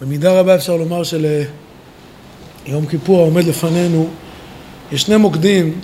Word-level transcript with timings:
במידה 0.00 0.40
רבה 0.40 0.54
אפשר 0.54 0.76
לומר 0.76 1.02
שליום 1.04 2.86
כיפור 2.90 3.20
העומד 3.20 3.44
לפנינו 3.44 4.08
יש 4.92 5.02
שני 5.02 5.16
מוקדים 5.16 5.80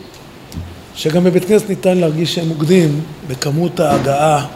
שגם 0.95 1.25
בבית 1.25 1.45
כנסת 1.45 1.69
ניתן 1.69 1.99
להרגיש 1.99 2.35
שהם 2.35 2.49
מוקדים 2.49 3.01
בכמות 3.29 3.81
ההגעה 3.81 4.47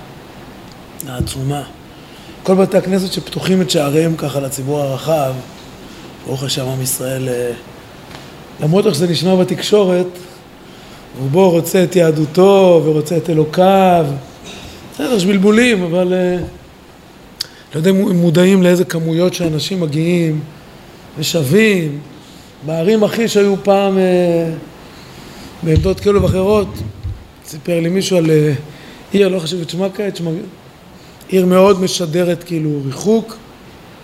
העצומה. 1.09 1.63
כל 2.43 2.55
בתי 2.55 2.77
הכנסת 2.77 3.13
שפתוחים 3.13 3.61
את 3.61 3.71
שעריהם 3.71 4.17
ככה 4.17 4.41
לציבור 4.41 4.81
הרחב, 4.81 5.35
ברוך 6.27 6.43
השם 6.43 6.69
עם 6.69 6.83
ישראל, 6.83 7.29
אה, 7.29 7.53
למרות 8.61 8.87
איך 8.87 8.95
שזה 8.95 9.07
נשמע 9.07 9.37
בתקשורת, 9.37 10.07
הוא 11.19 11.31
בו 11.31 11.51
רוצה 11.51 11.85
את 11.85 11.97
יהדותו 11.97 12.83
ורוצה 12.85 13.17
את 13.17 13.31
אלוקיו, 13.31 14.07
בסדר, 14.95 15.15
יש 15.15 15.27
בלבולים, 15.27 15.83
אבל 15.83 16.13
אה, 16.13 16.37
לא 17.75 17.79
יודע 17.79 17.91
אם 17.91 18.17
מודעים 18.17 18.63
לאיזה 18.63 18.85
כמויות 18.85 19.35
שאנשים 19.35 19.81
מגיעים 19.81 20.41
ושווים. 21.19 22.01
בערים 22.67 23.05
הכי 23.05 23.29
שהיו 23.29 23.55
פעם 23.65 23.99
אה, 23.99 24.51
בעמדות 25.63 26.01
כאלו 26.01 26.23
ואחרות, 26.23 26.69
סיפר 27.47 27.81
לי 27.81 27.89
מישהו 27.89 28.17
על 28.17 28.31
אה, 28.31 28.53
עיר, 29.13 29.29
לא 29.29 29.39
חשוב 29.39 29.61
את 29.61 29.71
שמה 29.71 29.89
כעת. 29.95 30.21
עיר 31.29 31.47
מאוד 31.47 31.81
משדרת 31.81 32.45
כאילו 32.45 32.81
ריחוק, 32.87 33.37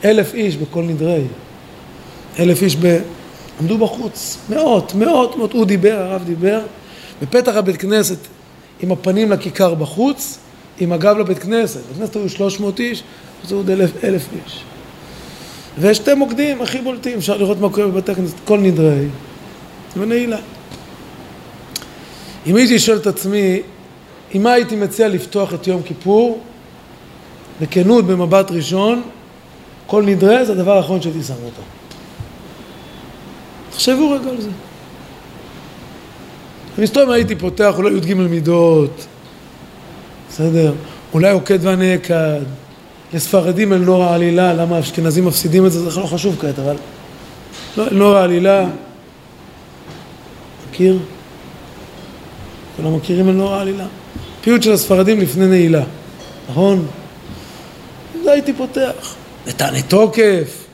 אלף 0.05 0.35
איש 0.35 0.57
בכל 0.57 0.83
נדרי, 0.83 1.23
אלף 2.39 2.63
איש 2.63 2.77
ב... 2.77 2.99
עמדו 3.61 3.79
בחוץ, 3.79 4.39
מאות, 4.51 4.95
מאות, 4.95 5.37
מאות, 5.37 5.53
הוא 5.53 5.65
דיבר, 5.65 5.99
הרב 5.99 6.25
דיבר, 6.25 6.61
בפתח 7.23 7.53
הבית 7.55 7.77
כנסת 7.77 8.19
עם 8.81 8.93
הפנים 8.93 9.33
לכיכר 9.33 9.75
בחוץ, 9.75 10.39
עם 10.81 10.93
הגב 10.93 11.19
לבית 11.19 11.39
כנסת, 11.39 11.81
בבית 11.81 11.99
כנסת 11.99 12.17
היו 12.17 12.29
שלוש 12.29 12.61
מאות 12.61 12.81
איש, 12.81 13.03
זה 13.45 13.55
עוד 13.55 13.71
אלף, 13.71 14.05
אלף 14.05 14.29
איש. 14.33 14.63
ויש 15.79 15.97
שתי 15.97 16.15
מוקדים 16.15 16.63
הכי 16.63 16.79
בולטים, 16.81 17.19
אפשר 17.19 17.37
לראות 17.37 17.61
מה 17.61 17.69
קורה 17.71 17.87
בבתי 17.87 18.15
כנסת, 18.15 18.37
כל 18.45 18.59
נדרי 18.59 19.07
ונעילה. 19.97 20.39
אם 22.47 22.57
הייתי 22.57 22.79
שואל 22.79 22.97
את 22.97 23.07
עצמי, 23.07 23.61
עם 24.35 24.43
מה 24.43 24.53
הייתי 24.53 24.77
מציע 24.77 25.09
לפתוח 25.09 25.55
את 25.55 25.67
יום 25.67 25.83
כיפור, 25.83 26.41
בכנות, 27.61 28.07
במבט 28.07 28.51
ראשון, 28.51 29.03
כל 29.87 30.03
נדרי 30.03 30.47
זה 30.47 30.53
הדבר 30.53 30.77
האחרון 30.77 31.03
שהייתי 31.03 31.23
שם 31.23 31.35
אותו. 31.45 31.63
תחשבו 33.71 34.11
רגע 34.11 34.31
על 34.31 34.41
זה. 34.41 34.51
אני 36.79 36.87
סתם 36.87 37.11
הייתי 37.11 37.37
פותח 37.37 37.75
אולי 37.77 37.97
י"ג 37.97 38.15
מידות, 38.15 39.07
בסדר? 40.29 40.73
אולי 41.15 41.31
עוקד 41.31 41.67
ונעקד. 41.67 42.41
לספרדים 43.15 43.73
אין 43.73 43.83
נורא 43.83 44.15
עלילה, 44.15 44.55
למה 44.55 44.77
האשכנזים 44.77 45.25
מפסידים 45.25 45.67
את 45.67 45.73
זה, 45.73 45.91
זה 45.91 46.01
לא 46.01 46.07
חשוב 46.07 46.37
כעת, 46.41 46.59
אבל... 46.59 46.77
לא, 47.77 47.91
נורא 47.91 48.23
עלילה. 48.23 48.67
מכיר? 50.71 50.99
כולם 52.77 52.97
מכירים 52.97 53.29
אין 53.29 53.37
נורא 53.37 53.61
עלילה? 53.61 53.87
פיוט 54.41 54.63
של 54.63 54.73
הספרדים 54.73 55.21
לפני 55.21 55.47
נעילה, 55.47 55.85
נכון? 56.51 56.87
זה 58.23 58.33
הייתי 58.33 58.53
פותח. 58.53 59.15
נתנה 59.47 59.83
תוקף, 59.83 60.65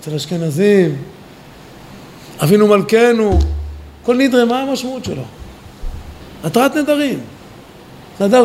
אצל 0.00 0.14
אשכנזים, 0.14 0.96
אבינו 2.42 2.66
מלכנו, 2.66 3.38
כל 4.02 4.16
נדרי, 4.16 4.44
מה 4.44 4.60
המשמעות 4.60 5.04
שלו? 5.04 5.22
התרת 6.44 6.76
נדרים. 6.76 7.20
נדר, 8.20 8.44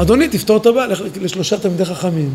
אדוני, 0.00 0.28
תפתור 0.28 0.56
את 0.56 0.66
הבעיה, 0.66 0.86
לך 0.86 1.02
לשלושה 1.20 1.58
תלמידי 1.58 1.84
חכמים, 1.84 2.34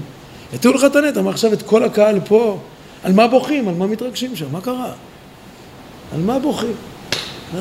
יתירו 0.53 0.73
לך 0.73 0.83
את 0.83 0.95
הנטע, 0.95 1.21
מה 1.21 1.29
עכשיו 1.29 1.53
את 1.53 1.61
כל 1.61 1.83
הקהל 1.83 2.19
פה, 2.25 2.59
על 3.03 3.13
מה 3.13 3.27
בוכים, 3.27 3.67
על 3.67 3.75
מה 3.75 3.87
מתרגשים 3.87 4.35
שם, 4.35 4.45
מה 4.51 4.61
קרה? 4.61 4.91
על 6.13 6.21
מה 6.21 6.39
בוכים? 6.39 6.73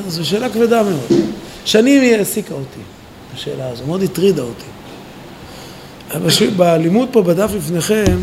זו 0.07 0.25
שאלה 0.25 0.49
כבדה 0.49 0.83
מאוד. 0.83 1.21
שנים 1.65 2.01
היא 2.01 2.15
העסיקה 2.15 2.53
אותי, 2.53 2.79
השאלה 3.33 3.69
הזו, 3.69 3.85
מאוד 3.85 4.03
הטרידה 4.03 4.41
אותי. 4.41 4.65
בלימוד 6.57 7.09
פה 7.11 7.21
בדף 7.21 7.51
לפניכם 7.55 8.17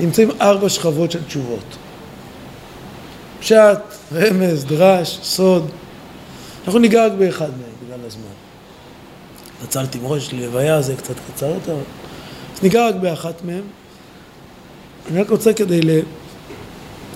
נמצאים 0.00 0.30
ארבע 0.40 0.68
שכבות 0.68 1.10
של 1.10 1.24
תשובות. 1.24 1.76
פשט, 3.40 3.78
רמז, 4.12 4.64
דרש, 4.64 5.18
סוד. 5.22 5.70
אנחנו 6.66 6.78
ניגע 6.78 7.06
רק 7.06 7.12
באחד 7.12 7.48
מהם 7.50 7.75
בגלל 9.56 9.68
הזמן. 9.68 9.82
נצלתי 9.82 9.98
מראש 9.98 10.32
ללוויה, 10.32 10.82
זה 10.82 10.96
קצת 10.96 11.14
קצר 11.32 11.46
יותר. 11.46 11.76
אז 12.56 12.62
ניגע 12.62 12.88
רק 12.88 12.94
באחת 12.94 13.44
מהן. 13.44 13.62
אני 15.10 15.20
רק 15.20 15.30
רוצה 15.30 15.52
כדי 15.52 15.80
ל... 15.82 15.90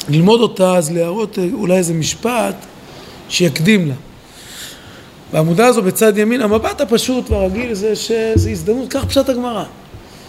ללמוד 0.09 0.41
אותה, 0.41 0.77
אז 0.77 0.93
להראות 0.93 1.39
אה, 1.39 1.47
אולי 1.53 1.77
איזה 1.77 1.95
משפט 1.95 2.55
שיקדים 3.29 3.89
לה. 3.89 3.95
בעמודה 5.33 5.67
הזו 5.67 5.83
בצד 5.83 6.19
ימין, 6.19 6.43
המבט 6.43 6.81
הפשוט 6.81 7.31
והרגיל 7.31 7.75
זה 7.75 7.97
שזה 7.97 8.51
הזדמנות, 8.51 8.91
כך 8.91 9.05
פשט 9.05 9.29
הגמרא. 9.29 9.65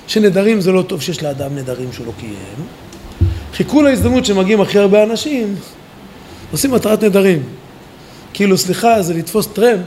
שנדרים 0.07 0.61
זה 0.61 0.71
לא 0.71 0.81
טוב 0.81 1.01
שיש 1.01 1.23
לאדם 1.23 1.55
נדרים 1.55 1.93
שהוא 1.93 2.05
לא 2.05 2.11
קיים. 2.19 2.67
חיכו 3.53 3.81
להזדמנות 3.81 4.25
שמגיעים 4.25 4.61
הכי 4.61 4.79
הרבה 4.79 5.03
אנשים, 5.03 5.55
עושים 6.51 6.71
מטרת 6.71 7.03
נדרים. 7.03 7.43
כאילו, 8.33 8.57
סליחה, 8.57 9.01
זה 9.01 9.13
לתפוס 9.13 9.47
טרמפ 9.47 9.85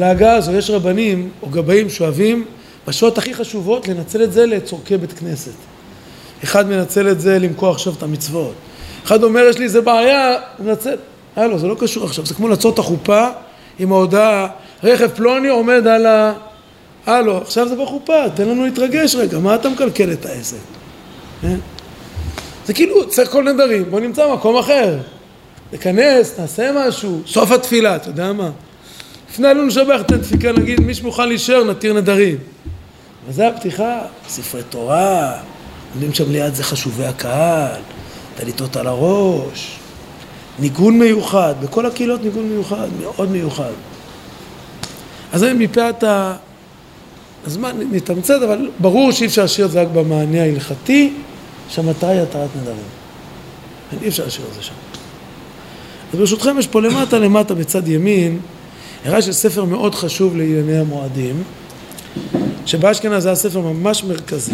ההגעה 0.00 0.34
הזו 0.34 0.52
יש 0.52 0.70
רבנים 0.70 1.30
או 1.42 1.48
גבאים 1.48 1.90
שאוהבים 1.90 2.44
בשעות 2.88 3.18
הכי 3.18 3.34
חשובות 3.34 3.88
לנצל 3.88 4.22
את 4.22 4.32
זה 4.32 4.46
לצורכי 4.46 4.96
בית 4.96 5.12
כנסת. 5.12 5.52
אחד 6.44 6.68
מנצל 6.68 7.08
את 7.08 7.20
זה 7.20 7.38
למכור 7.38 7.70
עכשיו 7.70 7.92
את 7.98 8.02
המצוות. 8.02 8.54
אחד 9.04 9.22
אומר 9.22 9.40
יש 9.40 9.58
לי 9.58 9.64
איזה 9.64 9.80
בעיה, 9.80 10.36
מנצל. 10.58 10.96
הלו, 11.36 11.58
זה 11.58 11.66
לא 11.66 11.76
קשור 11.78 12.04
עכשיו, 12.04 12.26
זה 12.26 12.34
כמו 12.34 12.48
לעצור 12.48 12.72
את 12.72 12.78
החופה 12.78 13.26
עם 13.78 13.92
ההודעה, 13.92 14.48
רכב 14.84 15.08
פלוני 15.08 15.48
עומד 15.48 15.86
על 15.86 16.06
ה... 16.06 16.32
הלו, 17.06 17.38
עכשיו 17.38 17.68
זה 17.68 17.76
בחופה, 17.76 18.30
תן 18.34 18.48
לנו 18.48 18.64
להתרגש 18.64 19.14
רגע, 19.14 19.38
מה 19.38 19.54
אתה 19.54 19.68
מקלקל 19.68 20.12
את 20.12 20.26
העסק? 20.26 20.56
אה? 21.44 21.54
זה 22.66 22.74
כאילו, 22.74 23.08
צריך 23.08 23.30
כל 23.30 23.52
נדרים, 23.52 23.84
בוא 23.90 24.00
נמצא 24.00 24.32
מקום 24.34 24.56
אחר. 24.56 24.98
נכנס, 25.72 26.38
נעשה 26.38 26.70
משהו, 26.74 27.20
סוף 27.26 27.50
התפילה, 27.50 27.96
אתה 27.96 28.08
יודע 28.08 28.32
מה? 28.32 28.50
לפני 29.32 29.48
עלינו 29.48 29.66
לשבח 29.66 30.00
את 30.00 30.12
הדפיקה, 30.12 30.52
נגיד, 30.52 30.80
מי 30.80 30.94
שמוכן 30.94 31.28
להישאר 31.28 31.64
נתיר 31.64 31.92
נדרים. 31.92 32.36
וזה 33.28 33.48
הפתיחה, 33.48 33.98
ספרי 34.28 34.62
תורה, 34.62 35.32
עומדים 35.94 36.14
שם 36.14 36.32
ליד 36.32 36.54
זה 36.54 36.64
חשובי 36.64 37.04
הקהל, 37.04 37.80
טליתות 38.36 38.76
על 38.76 38.86
הראש, 38.86 39.78
ניגון 40.58 40.98
מיוחד, 40.98 41.54
בכל 41.62 41.86
הקהילות 41.86 42.22
ניגון 42.22 42.44
מיוחד, 42.44 42.88
מאוד 43.00 43.30
מיוחד. 43.30 43.70
אז 45.32 45.40
זה 45.40 45.54
מפאת 45.54 46.04
ה... 46.04 46.36
הזמן 47.46 47.76
נתמצת, 47.92 48.42
אבל 48.42 48.70
ברור 48.78 49.12
שאי 49.12 49.26
אפשר 49.26 49.42
להשאיר 49.42 49.66
את 49.66 49.70
זה 49.70 49.82
רק 49.82 49.88
במענה 49.88 50.42
ההלכתי, 50.42 51.12
שהמטרה 51.68 52.10
היא 52.10 52.20
התרת 52.20 52.50
נדרים. 52.60 54.02
אי 54.02 54.08
אפשר 54.08 54.24
להשאיר 54.24 54.46
את 54.48 54.54
זה 54.54 54.62
שם. 54.62 54.74
אז 56.12 56.18
ברשותכם 56.18 56.58
יש 56.58 56.66
פה 56.66 56.80
למטה 56.80 57.18
למטה 57.18 57.54
בצד 57.54 57.88
ימין 57.88 58.38
הראה 59.04 59.22
שספר 59.22 59.64
מאוד 59.64 59.94
חשוב 59.94 60.36
לענייני 60.36 60.78
המועדים, 60.78 61.42
שבאשכנז 62.66 63.22
זה 63.22 63.28
היה 63.28 63.36
ספר 63.36 63.60
ממש 63.60 64.04
מרכזי 64.04 64.52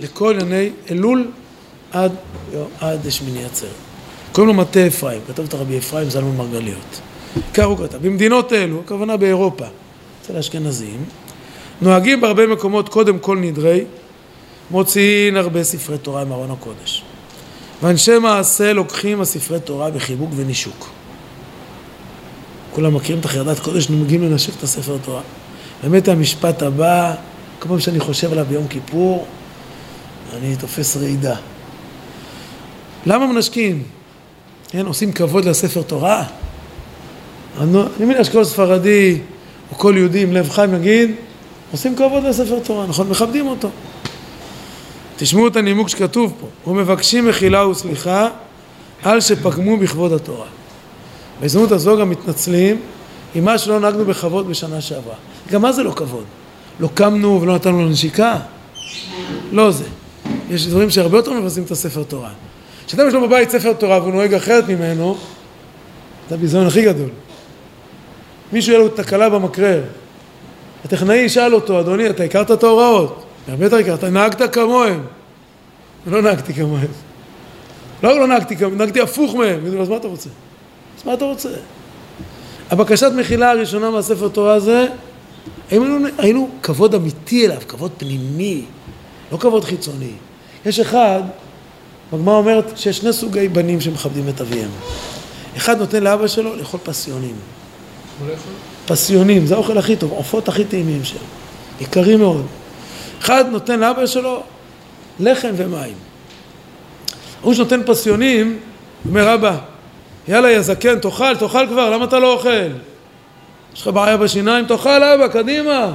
לכל 0.00 0.38
ענייני 0.40 0.70
אלול 0.90 1.30
עד, 1.92 2.12
עד 2.80 3.00
שמיני 3.10 3.44
עצרת. 3.44 3.70
קוראים 4.32 4.56
לו 4.56 4.62
מטה 4.62 4.86
אפרים, 4.86 5.20
כתב 5.28 5.44
את 5.44 5.54
הרבי 5.54 5.78
אפרים 5.78 6.10
זלמן 6.10 6.36
מרגליות. 6.36 7.00
כך 7.54 7.64
הוא 7.64 7.78
כתב. 7.78 7.98
במדינות 8.06 8.52
אלו, 8.52 8.80
הכוונה 8.80 9.16
באירופה, 9.16 9.64
אצל 10.22 10.36
האשכנזים, 10.36 11.04
נוהגים 11.82 12.20
בהרבה 12.20 12.46
מקומות 12.46 12.88
קודם 12.88 13.18
כל 13.18 13.38
נדרי, 13.38 13.84
מוציאים 14.70 15.36
הרבה 15.36 15.64
ספרי 15.64 15.98
תורה 15.98 16.24
מארון 16.24 16.50
הקודש. 16.50 17.04
ואנשי 17.82 18.18
מעשה 18.18 18.72
לוקחים 18.72 19.20
הספרי 19.20 19.60
תורה 19.60 19.90
בחיבוק 19.90 20.30
ונישוק. 20.36 20.97
כולם 22.72 22.94
מכירים 22.94 23.20
את 23.20 23.24
החרדת 23.24 23.58
קודש, 23.58 23.90
מגיעים 23.90 24.22
לנשק 24.22 24.52
את 24.58 24.62
הספר 24.62 24.96
תורה. 25.04 25.20
באמת 25.82 26.08
המשפט 26.08 26.62
הבא, 26.62 27.14
כל 27.58 27.68
פעם 27.68 27.80
שאני 27.80 28.00
חושב 28.00 28.32
עליו 28.32 28.44
ביום 28.48 28.68
כיפור, 28.68 29.26
אני 30.36 30.56
תופס 30.56 30.96
רעידה. 30.96 31.36
למה 33.06 33.26
מנשקים? 33.26 33.82
כן, 34.68 34.86
עושים 34.86 35.12
כבוד 35.12 35.44
לספר 35.44 35.82
תורה? 35.82 36.24
אני 37.60 38.04
מניח 38.06 38.22
שכל 38.22 38.44
ספרדי 38.44 39.18
או 39.72 39.76
כל 39.76 39.94
יהודי 39.96 40.22
עם 40.22 40.32
לב 40.32 40.50
חיים 40.50 40.74
יגיד, 40.74 41.10
עושים 41.72 41.96
כבוד 41.96 42.24
לספר 42.24 42.58
תורה, 42.64 42.86
נכון? 42.86 43.08
מכבדים 43.08 43.46
אותו. 43.46 43.68
תשמעו 45.16 45.48
את 45.48 45.56
הנימוק 45.56 45.88
שכתוב 45.88 46.34
פה, 46.40 46.70
ומבקשים 46.70 47.28
מחילה 47.28 47.66
וסליחה 47.66 48.28
על 49.02 49.20
שפגמו 49.20 49.76
בכבוד 49.76 50.12
התורה. 50.12 50.46
בהזדמנות 51.40 51.72
הזו 51.72 51.96
גם 51.96 52.10
מתנצלים 52.10 52.80
עם 53.34 53.44
מה 53.44 53.58
שלא 53.58 53.80
נהגנו 53.80 54.04
בכבוד 54.04 54.48
בשנה 54.48 54.80
שעברה. 54.80 55.14
גם 55.50 55.62
מה 55.62 55.72
זה 55.72 55.82
לא 55.82 55.90
כבוד? 55.90 56.24
לא 56.80 56.88
קמנו 56.94 57.42
ולא 57.42 57.54
נתנו 57.54 57.82
לו 57.82 57.88
נשיקה? 57.88 58.38
לא 59.52 59.70
זה. 59.70 59.84
יש 60.50 60.66
דברים 60.66 60.90
שהרבה 60.90 61.18
יותר 61.18 61.32
מבזים 61.32 61.64
את 61.64 61.70
הספר 61.70 62.02
תורה. 62.02 62.30
כשאדם 62.86 63.08
יש 63.08 63.14
לו 63.14 63.28
בבית 63.28 63.50
ספר 63.50 63.72
תורה 63.72 63.98
והוא 63.98 64.12
נוהג 64.12 64.34
אחרת 64.34 64.68
ממנו, 64.68 65.16
זה 66.28 66.34
הביזיון 66.34 66.66
הכי 66.66 66.82
גדול. 66.82 67.08
מישהו 68.52 68.72
יהיה 68.72 68.84
לו 68.84 68.88
תקלה 68.88 69.30
במקרר, 69.30 69.82
הטכנאי 70.84 71.16
ישאל 71.16 71.54
אותו, 71.54 71.80
אדוני, 71.80 72.10
אתה 72.10 72.24
הכרת 72.24 72.50
את 72.50 72.62
ההוראות? 72.62 73.24
הרבה 73.48 73.64
יותר 73.64 73.76
הכרת, 73.76 74.04
נהגת 74.04 74.54
כמוהם. 74.54 75.00
לא 76.06 76.22
נהגתי 76.22 76.54
כמוהם. 76.54 76.88
לא 78.02 78.18
לא 78.18 78.26
נהגתי 78.26 78.56
כמוהם, 78.56 78.78
נהגתי 78.78 79.00
הפוך 79.00 79.34
מהם. 79.34 79.60
אז 79.80 79.88
מה 79.88 79.96
אתה 79.96 80.08
רוצה? 80.08 80.28
אז 80.98 81.06
מה 81.06 81.14
אתה 81.14 81.24
רוצה? 81.24 81.48
הבקשת 82.70 83.10
מחילה 83.16 83.50
הראשונה 83.50 83.90
מהספר 83.90 84.28
תורה 84.28 84.54
הזה, 84.54 84.86
היינו, 85.70 86.06
היינו 86.18 86.48
כבוד 86.62 86.94
אמיתי 86.94 87.46
אליו, 87.46 87.58
כבוד 87.68 87.90
פנימי, 87.98 88.64
לא 89.32 89.36
כבוד 89.36 89.64
חיצוני. 89.64 90.12
יש 90.66 90.80
אחד, 90.80 91.22
הגמרא 92.12 92.34
אומרת 92.34 92.78
שיש 92.78 92.98
שני 92.98 93.12
סוגי 93.12 93.48
בנים 93.48 93.80
שמכבדים 93.80 94.28
את 94.28 94.40
אביהם. 94.40 94.70
אחד 95.56 95.78
נותן 95.78 96.02
לאבא 96.02 96.26
שלו 96.26 96.56
לאכול 96.56 96.80
פסיונים. 96.82 97.34
פסיונים, 98.86 99.46
זה 99.46 99.54
האוכל 99.54 99.78
הכי 99.78 99.96
טוב, 99.96 100.12
עופות 100.12 100.48
הכי 100.48 100.64
טעימים 100.64 101.04
שלו, 101.04 101.18
יקרים 101.80 102.18
מאוד. 102.18 102.46
אחד 103.20 103.44
נותן 103.50 103.80
לאבא 103.80 104.06
שלו 104.06 104.42
לחם 105.20 105.50
ומים. 105.56 105.94
הוא 107.42 107.54
שנותן 107.54 107.80
פסיונים, 107.86 108.58
אומר 109.08 109.34
אבא, 109.34 109.58
יאללה 110.28 110.50
יא 110.50 110.60
זקן, 110.60 110.98
תאכל, 110.98 111.36
תאכל 111.36 111.66
כבר, 111.66 111.90
למה 111.90 112.04
אתה 112.04 112.18
לא 112.18 112.32
אוכל? 112.32 112.68
יש 113.74 113.82
לך 113.82 113.88
בעיה 113.88 114.16
בשיניים? 114.16 114.64
תאכל 114.66 115.02
אבא, 115.02 115.28
קדימה. 115.28 115.92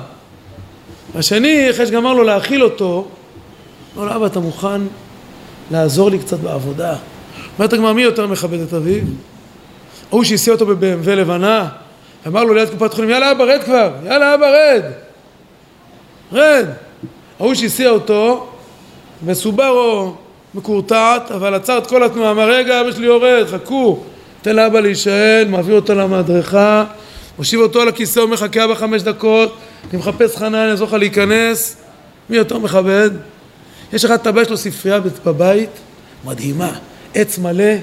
השני, 1.15 1.69
אחרי 1.71 1.85
שגמר 1.85 2.13
לו 2.13 2.23
להאכיל 2.23 2.63
אותו, 2.63 3.07
אמר 3.97 4.05
לו, 4.05 4.15
אבא, 4.15 4.25
אתה 4.25 4.39
מוכן 4.39 4.81
לעזור 5.71 6.09
לי 6.09 6.19
קצת 6.19 6.39
בעבודה? 6.39 6.95
אומרת 7.57 7.73
הגמרא, 7.73 7.93
מי 7.93 8.01
יותר 8.01 8.27
מכבד 8.27 8.59
את 8.59 8.73
אביו? 8.73 9.03
ההוא 10.11 10.23
שהסיע 10.23 10.53
אותו 10.53 10.65
ב-BMW 10.65 11.09
לבנה, 11.09 11.69
אמר 12.27 12.43
לו 12.43 12.53
ליד 12.53 12.69
קופת 12.69 12.93
חולים, 12.93 13.09
יאללה 13.09 13.31
אבא, 13.31 13.43
רד 13.43 13.63
כבר, 13.63 13.91
יאללה 14.05 14.33
אבא, 14.33 14.45
רד. 14.45 14.83
רד. 16.33 16.65
ההוא 17.39 17.53
שהסיע 17.53 17.89
אותו, 17.89 18.47
מסוברו 19.25 20.13
מקורטעת, 20.55 21.31
אבל 21.31 21.53
עצר 21.53 21.77
את 21.77 21.87
כל 21.87 22.03
התנועה, 22.03 22.31
אמר, 22.31 22.49
רגע, 22.49 22.81
אבא 22.81 22.91
שלי 22.91 23.05
יורד, 23.05 23.45
חכו. 23.47 23.99
תן 24.43 24.55
לאבא 24.55 24.79
להישאל, 24.79 25.47
מעביר 25.49 25.75
אותו 25.75 25.95
למדרכה, 25.95 26.85
מושיב 27.37 27.59
אותו 27.59 27.81
על 27.81 27.87
הכיסא, 27.87 28.19
הוא 28.19 28.29
מחכה 28.29 28.65
אבא 28.65 28.75
חמש 28.75 29.01
דקות, 29.01 29.57
אני 29.91 29.99
מחפש 29.99 30.37
חנן, 30.37 30.55
אני 30.55 30.71
אעזור 30.71 30.87
לך 30.87 30.93
להיכנס. 30.93 31.75
מי 32.29 32.37
יותר 32.37 32.59
מכבד? 32.59 33.09
יש 33.93 34.05
אחד, 34.05 34.17
טבע, 34.17 34.41
יש 34.41 34.49
לו 34.49 34.57
ספרייה 34.57 34.99
בבית, 35.25 35.69
מדהימה, 36.25 36.71
עץ 37.13 37.37
מלא, 37.37 37.73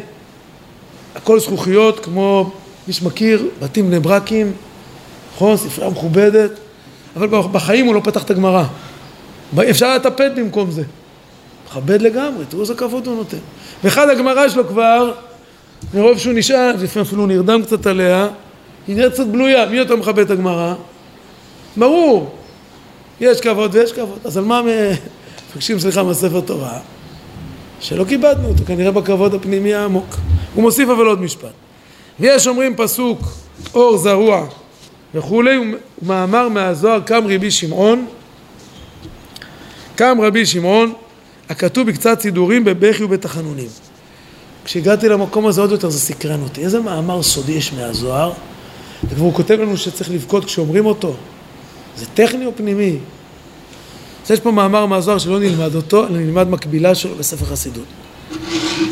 הכל 1.16 1.40
זכוכיות, 1.40 2.04
כמו 2.04 2.52
מי 2.86 2.92
שמכיר, 2.92 3.48
בתים 3.62 3.86
בני 3.86 4.00
ברקים, 4.00 4.52
נכון? 5.34 5.56
ספרייה 5.56 5.90
מכובדת, 5.90 6.50
אבל 7.16 7.28
בחיים 7.52 7.86
הוא 7.86 7.94
לא 7.94 8.00
פתח 8.04 8.22
את 8.22 8.30
הגמרא. 8.30 8.64
אפשר 9.70 9.94
לטפט 9.94 10.32
במקום 10.36 10.70
זה. 10.70 10.82
מכבד 11.66 12.02
לגמרי, 12.02 12.44
תראו 12.48 12.62
איזה 12.62 12.74
כבוד 12.74 13.06
הוא 13.06 13.16
נותן. 13.16 13.38
ואחד 13.84 14.08
הגמרא 14.08 14.48
שלו 14.48 14.68
כבר, 14.68 15.12
מרוב 15.94 16.18
שהוא 16.18 16.34
נשאל, 16.34 16.76
לפעמים 16.76 17.06
אפילו 17.06 17.26
נרדם 17.26 17.62
קצת 17.62 17.86
עליה, 17.86 18.28
היא 18.88 18.96
נראית 18.96 19.12
קצת 19.12 19.26
בלויה, 19.26 19.66
מי 19.66 19.76
יותר 19.76 19.96
מכבד 19.96 20.24
את 20.24 20.30
הגמרא? 20.30 20.74
ברור, 21.76 22.34
יש 23.20 23.40
כבוד 23.40 23.74
ויש 23.74 23.92
כבוד. 23.92 24.18
אז 24.24 24.36
על 24.36 24.44
מה 24.44 24.62
מבקשים 25.52 25.78
סליחה 25.78 26.02
מהספר 26.02 26.40
תורה? 26.40 26.78
שלא 27.80 28.04
כיבדנו 28.04 28.48
אותו, 28.48 28.64
כנראה 28.66 28.90
בכבוד 28.90 29.34
הפנימי 29.34 29.74
העמוק. 29.74 30.16
הוא 30.54 30.62
מוסיף 30.62 30.88
אבל 30.88 31.06
עוד 31.06 31.20
משפט. 31.20 31.52
ויש 32.20 32.46
אומרים 32.46 32.76
פסוק 32.76 33.20
אור 33.74 33.96
זרוע 33.96 34.46
וכולי, 35.14 35.58
ומאמר 36.02 36.48
מהזוהר 36.48 37.00
קם 37.00 37.24
רבי 37.28 37.50
שמעון, 37.50 38.06
קם 39.96 40.18
רבי 40.22 40.46
שמעון, 40.46 40.92
הכתוב 41.48 41.86
בקצת 41.86 42.20
סידורים 42.20 42.64
בבכי 42.64 43.04
ובתחנונים. 43.04 43.89
כשהגעתי 44.70 45.08
למקום 45.08 45.46
הזה 45.46 45.60
עוד 45.60 45.70
יותר 45.70 45.90
זה 45.90 45.98
סקרן 45.98 46.42
אותי. 46.42 46.64
איזה 46.64 46.80
מאמר 46.80 47.22
סודי 47.22 47.52
יש 47.52 47.72
מהזוהר? 47.72 48.32
וכבר 49.04 49.24
הוא 49.24 49.34
כותב 49.34 49.54
לנו 49.60 49.76
שצריך 49.76 50.10
לבכות 50.10 50.44
כשאומרים 50.44 50.86
אותו. 50.86 51.14
זה 51.96 52.06
טכני 52.14 52.46
או 52.46 52.50
פנימי? 52.56 52.98
אז 54.24 54.30
יש 54.30 54.40
פה 54.40 54.50
מאמר 54.50 54.86
מהזוהר 54.86 55.18
שלא 55.18 55.40
נלמד 55.40 55.74
אותו, 55.74 56.06
אלא 56.06 56.18
נלמד 56.18 56.48
מקבילה 56.48 56.94
שלו 56.94 57.14
בספר 57.14 57.44
חסידות. 57.44 57.84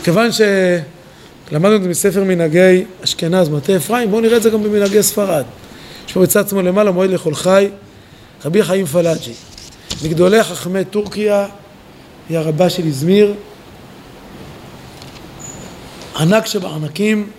כיוון 0.05 0.33
ש... 0.33 0.41
למדנו 1.53 1.77
את 1.77 1.83
זה 1.83 1.89
מספר 1.89 2.25
מנהגי 2.25 2.85
אשכנז, 3.05 3.49
מטה 3.49 3.77
אפרים, 3.77 4.11
בואו 4.11 4.21
נראה 4.21 4.37
את 4.37 4.43
זה 4.43 4.51
גם 4.51 4.63
במנהגי 4.63 5.03
ספרד. 5.03 5.45
יש 6.07 6.13
פה 6.13 6.21
בצד 6.21 6.49
שמאל 6.49 6.65
למעלה 6.69 6.91
מועד 6.91 7.11
לכל 7.11 7.35
חי, 7.35 7.69
רבי 8.45 8.63
חיים 8.63 8.87
פלאג'י. 8.87 9.33
מגדולי 10.05 10.43
חכמי 10.43 10.85
טורקיה, 10.85 11.47
היא 12.29 12.39
הרבה 12.39 12.71
של 12.71 12.85
איזמיר, 12.87 13.35
ענק 16.19 16.47
שבענקים, 16.47 17.31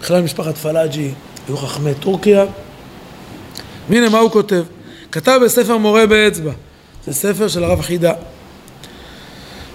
בכלל 0.00 0.22
משפחת 0.22 0.58
פלאג'י 0.58 1.10
היו 1.48 1.56
חכמי 1.56 1.94
טורקיה. 1.94 2.44
והנה 3.88 4.08
מה 4.08 4.18
הוא 4.18 4.30
כותב? 4.30 4.64
כתב 5.12 5.40
בספר 5.44 5.76
מורה 5.76 6.06
באצבע, 6.06 6.52
זה 7.06 7.12
ספר 7.12 7.48
של 7.48 7.64
הרב 7.64 7.80
חידה. 7.80 8.12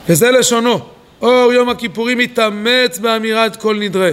וזה 0.10 0.32
לשונו, 0.32 0.80
אור 1.22 1.54
יום 1.54 1.70
הכיפורים 1.70 2.18
מתאמץ 2.18 3.00
באמירת 3.00 3.56
כל 3.56 3.80
נדרי. 3.80 4.12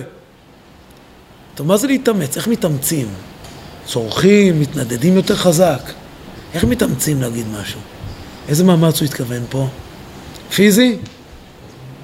טוב, 1.54 1.66
מה 1.66 1.76
זה 1.76 1.86
להתאמץ? 1.86 2.36
איך 2.36 2.48
מתאמצים? 2.48 3.08
צורכים, 3.86 4.60
מתנדדים 4.60 5.16
יותר 5.16 5.36
חזק. 5.36 5.80
איך 6.54 6.64
מתאמצים 6.64 7.22
להגיד 7.22 7.46
משהו? 7.60 7.80
איזה 8.48 8.64
מאמץ 8.64 9.00
הוא 9.00 9.06
התכוון 9.06 9.42
פה? 9.50 9.66
פיזי? 10.54 10.96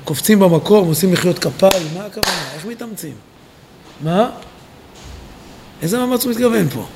קופצים 0.09 0.39
במקום, 0.39 0.89
עושים 0.89 1.13
מחיאות 1.13 1.39
כפיים, 1.39 1.87
מה 1.95 2.05
הכוונה? 2.05 2.53
איך 2.55 2.67
מתאמצים? 2.67 3.15
מה? 4.01 4.31
איזה 5.83 5.99
מאמץ 5.99 6.25
הוא 6.25 6.33
מתכוון 6.33 6.69
פה? 6.69 6.87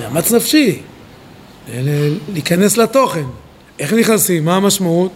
מאמץ 0.00 0.32
נפשי, 0.32 0.82
להיכנס 2.28 2.76
לתוכן. 2.76 3.24
איך 3.78 3.92
נכנסים? 3.92 4.44
מה 4.44 4.56
המשמעות? 4.56 5.12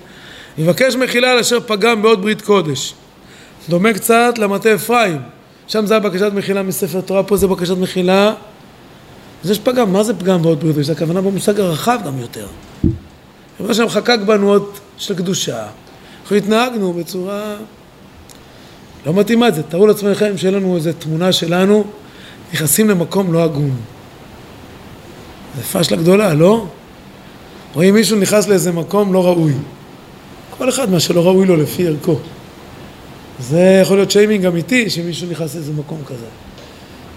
מבקש 0.59 0.95
מחילה 0.95 1.31
על 1.33 1.39
אשר 1.39 1.61
פגם 1.61 2.03
בעוד 2.03 2.23
ברית 2.23 2.43
קודש. 2.43 2.95
דומה 3.69 3.93
קצת 3.93 4.35
למטה 4.39 4.75
אפרים. 4.75 5.21
שם 5.67 5.87
זה 5.87 5.95
היה 5.95 6.01
בקשת 6.01 6.33
מחילה 6.35 6.63
מספר 6.63 7.01
תורה, 7.01 7.23
פה 7.23 7.37
זה 7.37 7.47
בקשת 7.47 7.77
מחילה. 7.77 8.35
אז 9.45 9.51
יש 9.51 9.59
פגם, 9.59 9.93
מה 9.93 10.03
זה 10.03 10.15
פגם 10.15 10.43
בעוד 10.43 10.61
ברית 10.61 10.75
קודש? 10.75 10.91
הכוונה 10.91 11.21
במושג 11.21 11.61
הרחב 11.61 11.99
גם 12.07 12.19
יותר. 12.19 12.47
מה 13.61 13.75
שם 13.75 13.89
חקק 13.89 14.19
בנו 14.27 14.51
עוד 14.51 14.71
של 14.99 15.15
קדושה. 15.15 15.67
אנחנו 16.23 16.37
התנהגנו 16.37 16.93
בצורה 16.93 17.57
לא 19.07 19.15
מתאימה 19.15 19.49
את 19.49 19.55
זה. 19.55 19.63
תארו 19.63 19.87
לעצמכם 19.87 20.39
שיהיה 20.39 20.53
לנו 20.53 20.77
איזו 20.77 20.91
תמונה 20.99 21.33
שלנו, 21.33 21.85
נכנסים 22.53 22.89
למקום 22.89 23.33
לא 23.33 23.45
הגון. 23.45 23.77
זה 25.57 25.63
פשלה 25.63 25.97
גדולה, 25.97 26.35
לא? 26.35 26.67
רואים 27.75 27.95
מישהו 27.95 28.19
נכנס 28.19 28.49
לאיזה 28.49 28.73
מקום 28.73 29.13
לא 29.13 29.27
ראוי. 29.27 29.53
כל 30.59 30.69
אחד 30.69 30.91
מה 30.91 31.01
שלא 31.01 31.27
ראוי 31.27 31.47
לו 31.47 31.57
לפי 31.57 31.87
ערכו. 31.87 32.19
זה 33.41 33.81
יכול 33.83 33.97
להיות 33.97 34.11
שיימינג 34.11 34.47
אמיתי 34.47 34.91
שמישהו 34.91 35.31
נכנס 35.31 35.55
לאיזה 35.55 35.73
מקום 35.73 35.99
כזה. 36.07 36.27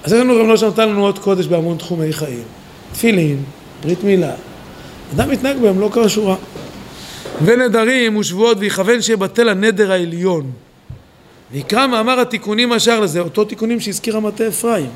אז 0.04 0.14
יש 0.14 0.20
לנו 0.20 0.40
גם 0.40 0.48
לא 0.48 0.58
שנתן 0.58 0.90
לנו 0.90 1.06
עוד 1.06 1.20
קודש 1.20 1.48
בהמון 1.48 1.78
תחומי 1.78 2.14
חיים. 2.14 2.44
תפילין, 2.94 3.44
ברית 3.84 4.04
מילה. 4.04 4.34
אדם 5.16 5.30
מתנהג 5.30 5.58
בהם 5.58 5.80
לא 5.80 5.90
כשורה. 5.94 6.36
ונדרים 7.46 8.18
ושבועות 8.18 8.58
ויכוון 8.60 9.02
שיבטל 9.02 9.50
הנדר 9.50 9.92
העליון. 9.92 10.52
ויקרא 11.52 11.88
מאמר 11.88 12.20
התיקונים 12.20 12.72
השאר 12.72 13.00
לזה, 13.00 13.20
אותו 13.20 13.46
תיקונים 13.46 13.80
שהזכיר 13.80 14.18
המטה 14.18 14.48
אפרים. 14.48 14.90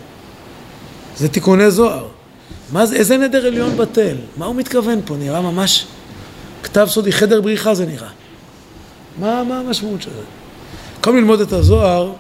זה 1.18 1.28
תיקוני 1.28 1.72
זוהר. 1.72 2.08
מה 2.72 2.86
זה, 2.86 2.96
איזה 2.96 3.18
נדר 3.18 3.46
עליון 3.46 3.78
בטל? 3.78 4.16
מה 4.38 4.46
הוא 4.46 4.56
מתכוון 4.56 5.02
פה? 5.06 5.16
נראה 5.16 5.42
ממש 5.42 5.86
כתב 6.64 6.88
סודי, 6.90 7.12
חדר 7.12 7.42
בריחה 7.42 7.76
זה 7.76 7.86
נראה. 7.86 8.10
מה, 9.20 9.44
מה 9.44 9.60
המשמעות 9.60 10.02
של 10.02 10.10
זה? 10.10 10.22
במקום 10.96 11.16
ללמוד 11.16 11.42
את 11.42 11.54
הזוהר, 11.54 12.14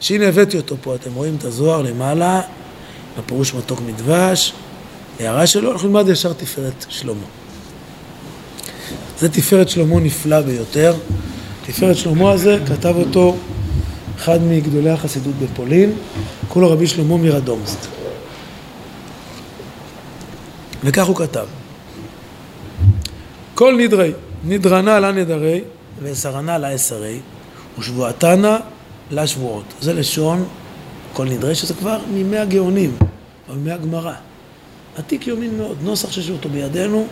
שהנה 0.00 0.28
הבאתי 0.28 0.56
אותו 0.56 0.76
פה, 0.80 0.94
אתם 0.94 1.14
רואים 1.14 1.36
את 1.38 1.44
הזוהר 1.44 1.82
למעלה, 1.82 2.40
בפירוש 3.18 3.54
מתוק 3.54 3.80
מדבש, 3.86 4.52
הערה 5.20 5.46
שלו, 5.46 5.72
אנחנו 5.72 5.88
נלמד 5.88 6.08
ישר 6.08 6.32
תפארת 6.32 6.86
שלמה. 6.88 7.26
זה 9.18 9.28
תפארת 9.28 9.68
שלמה 9.68 10.00
נפלא 10.00 10.40
ביותר. 10.40 10.94
תפארת 11.66 11.96
שלמה 11.96 12.32
הזה, 12.32 12.58
כתב 12.66 12.94
אותו 12.96 13.36
אחד 14.16 14.38
מגדולי 14.42 14.90
החסידות 14.90 15.34
בפולין, 15.34 15.92
כולו 16.48 16.70
רבי 16.70 16.86
שלמה 16.86 17.16
מרדומסט. 17.16 17.86
וכך 20.84 21.06
הוא 21.06 21.16
כתב: 21.16 21.46
כל 23.54 23.76
נדרי, 23.78 24.12
נדרנה 24.44 25.00
לה 25.00 25.12
נדרי, 25.12 25.60
ועשרנה 26.02 26.58
לה 26.58 26.68
עשרי, 26.68 27.20
ושבועתנה 27.78 28.58
לה 29.10 29.26
שבועות. 29.26 29.64
זה 29.80 29.92
לשון 29.92 30.44
כל 31.12 31.24
נדרי, 31.24 31.54
שזה 31.54 31.74
כבר 31.74 31.98
מימי 32.12 32.38
הגאונים, 32.38 32.96
או 33.48 33.54
מימי 33.54 33.72
הגמרא. 33.72 34.14
עתיק 34.96 35.26
יומין 35.26 35.58
מאוד, 35.58 35.76
נוסח 35.82 36.12
שיש 36.12 36.30
אותו 36.30 36.48
בידינו 36.48 37.06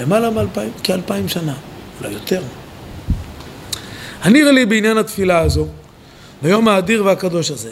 למעלה 0.00 0.30
מאלפיים, 0.30 0.70
כאלפיים 0.82 1.28
שנה, 1.28 1.54
אולי 2.00 2.12
יותר. 2.12 2.42
הנראה 4.22 4.52
לי 4.52 4.66
בעניין 4.66 4.98
התפילה 4.98 5.38
הזו, 5.38 5.66
ביום 6.42 6.68
האדיר 6.68 7.04
והקדוש 7.04 7.50
הזה, 7.50 7.70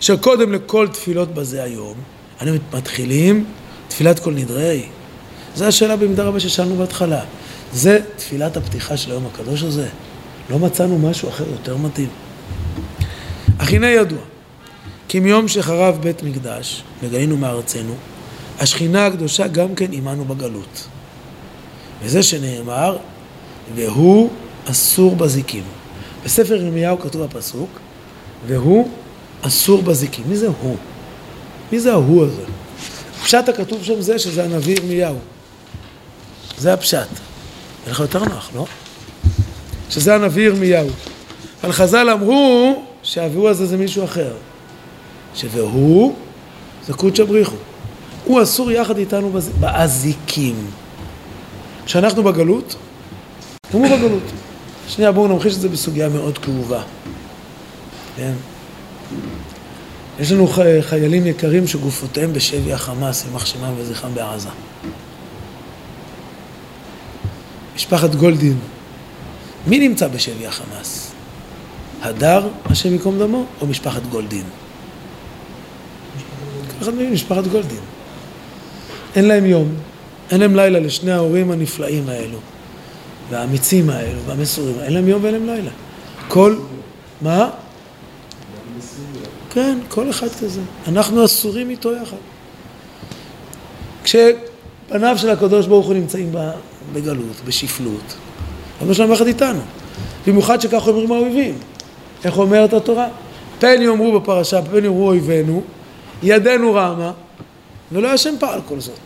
שקודם 0.00 0.52
לכל 0.52 0.88
תפילות 0.88 1.34
בזה 1.34 1.62
היום, 1.62 1.94
אנו 2.42 2.52
מתחילים 2.74 3.44
תפילת 3.88 4.18
כל 4.18 4.32
נדרי. 4.32 4.86
זו 5.56 5.64
השאלה 5.64 5.96
במידה 5.96 6.24
רבה 6.24 6.40
ששאלנו 6.40 6.76
בהתחלה. 6.76 7.20
זה 7.72 8.00
תפילת 8.16 8.56
הפתיחה 8.56 8.96
של 8.96 9.10
היום 9.10 9.26
הקדוש 9.26 9.62
הזה. 9.62 9.88
לא 10.50 10.58
מצאנו 10.58 10.98
משהו 10.98 11.28
אחר 11.28 11.44
יותר 11.50 11.76
מתאים. 11.76 12.08
אך 13.58 13.72
הנה 13.72 13.90
ידוע, 13.90 14.18
כי 15.08 15.20
מיום 15.20 15.48
שחרב 15.48 15.98
בית 16.00 16.22
מקדש, 16.22 16.82
וגלינו 17.02 17.36
מארצנו, 17.36 17.94
השכינה 18.60 19.06
הקדושה 19.06 19.46
גם 19.46 19.74
כן 19.74 19.92
עמנו 19.92 20.24
בגלות. 20.24 20.86
וזה 22.02 22.22
שנאמר, 22.22 22.96
והוא 23.74 24.30
אסור 24.64 25.16
בזיקים. 25.16 25.62
בספר 26.24 26.54
ירמיהו 26.54 27.00
כתוב 27.00 27.22
הפסוק, 27.22 27.70
והוא 28.46 28.88
אסור 29.42 29.82
בזיקים. 29.82 30.24
מי 30.28 30.36
זה 30.36 30.48
הוא? 30.60 30.76
מי 31.72 31.80
זה 31.80 31.92
ההוא 31.92 32.24
הזה? 32.24 32.42
הפשט 33.20 33.48
הכתוב 33.48 33.84
שם 33.84 34.00
זה 34.00 34.18
שזה 34.18 34.44
הנביא 34.44 34.76
ירמיהו. 34.76 35.18
זה 36.58 36.72
הפשט. 36.72 36.98
יהיה 36.98 37.92
לך 37.92 38.00
יותר 38.00 38.24
נוח, 38.24 38.50
לא? 38.54 38.66
שזה 39.90 40.14
הנביא 40.14 40.46
ירמיהו. 40.46 40.88
אבל 41.64 41.72
חז"ל 41.72 42.10
אמרו 42.10 42.82
שה"הוא" 43.02 43.48
הזה 43.48 43.66
זה 43.66 43.76
מישהו 43.76 44.04
אחר. 44.04 44.32
ש"והוא" 45.34 46.14
זה 46.86 46.92
קודשא 46.92 47.24
בריחו. 47.24 47.56
הוא 48.24 48.42
אסור 48.42 48.70
יחד 48.70 48.98
איתנו 48.98 49.30
בז... 49.30 49.50
באזיקים. 49.60 50.66
כשאנחנו 51.86 52.22
בגלות, 52.22 52.76
גם 53.72 53.80
הוא 53.80 53.96
בגלות. 53.96 54.22
שנייה, 54.88 55.12
בואו 55.12 55.28
נמחיש 55.28 55.54
את 55.54 55.60
זה 55.60 55.68
בסוגיה 55.68 56.08
מאוד 56.08 56.38
כאובה. 56.38 56.82
כן? 58.16 58.32
יש 60.20 60.32
לנו 60.32 60.48
חיילים 60.80 61.26
יקרים 61.26 61.66
שגופותיהם 61.66 62.32
בשבי 62.32 62.72
החמאס, 62.72 63.24
יימח 63.24 63.46
שמם 63.46 63.72
וזכרם 63.76 64.14
בעזה. 64.14 64.48
משפחת 67.76 68.14
גולדין, 68.14 68.58
מי 69.66 69.88
נמצא 69.88 70.08
בשבי 70.08 70.46
החמאס? 70.46 71.12
הדר, 72.02 72.48
השם 72.64 72.92
ייקום 72.92 73.18
דמו, 73.18 73.44
או 73.60 73.66
משפחת 73.66 74.02
גולדין? 74.10 74.44
אחד 76.84 76.94
מבין, 76.94 77.12
משפחת 77.12 77.46
גולדין. 77.46 77.78
אין 79.16 79.24
להם 79.24 79.46
יום, 79.46 79.68
אין 80.30 80.40
להם 80.40 80.56
לילה 80.56 80.78
לשני 80.78 81.12
ההורים 81.12 81.50
הנפלאים 81.50 82.08
האלו, 82.08 82.38
והאמיצים 83.30 83.90
האלו, 83.90 84.18
והמסורים, 84.26 84.74
אין 84.82 84.92
להם 84.92 85.08
יום 85.08 85.22
ואין 85.24 85.34
להם 85.34 85.46
לילה. 85.46 85.70
כל... 86.28 86.56
מה? 87.22 87.50
כן, 89.50 89.78
כל 89.88 90.10
אחד 90.10 90.28
כזה. 90.28 90.60
אנחנו 90.88 91.24
אסורים 91.24 91.70
איתו 91.70 91.92
יחד. 91.92 92.16
כשפניו 94.04 95.18
של 95.18 95.30
הקדוש 95.30 95.66
ברוך 95.66 95.86
הוא 95.86 95.94
נמצאים 95.94 96.32
בגלות, 96.92 97.40
בשפלות, 97.46 98.14
רבנו 98.80 98.94
שלנו 98.94 99.12
יחד 99.12 99.26
איתנו. 99.26 99.60
במיוחד 100.26 100.60
שכך 100.60 100.88
אומרים 100.88 101.12
האויבים. 101.12 101.58
איך 102.24 102.38
אומרת 102.38 102.72
התורה? 102.72 103.08
פן 103.58 103.82
יאמרו 103.82 104.20
בפרשה, 104.20 104.62
פן 104.62 104.84
יאמרו 104.84 105.08
אויבינו, 105.08 105.62
ידנו 106.24 106.74
רמה, 106.74 107.12
ולא 107.92 108.08
השם 108.08 108.34
פעל 108.40 108.60
כל 108.68 108.80
זאת. 108.80 108.98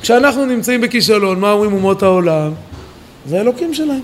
כשאנחנו 0.00 0.44
נמצאים 0.44 0.80
בכישלון, 0.80 1.40
מה 1.40 1.52
אומרים 1.52 1.72
אומות 1.72 2.02
העולם? 2.02 2.52
זה 3.26 3.38
האלוקים 3.38 3.74
שלהם. 3.74 4.00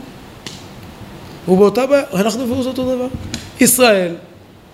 ובאותה 1.49 1.87
בעיה, 1.87 2.02
אנחנו 2.14 2.49
והוא 2.49 2.62
זה 2.62 2.68
אותו 2.68 2.94
דבר. 2.94 3.06
ישראל 3.61 4.14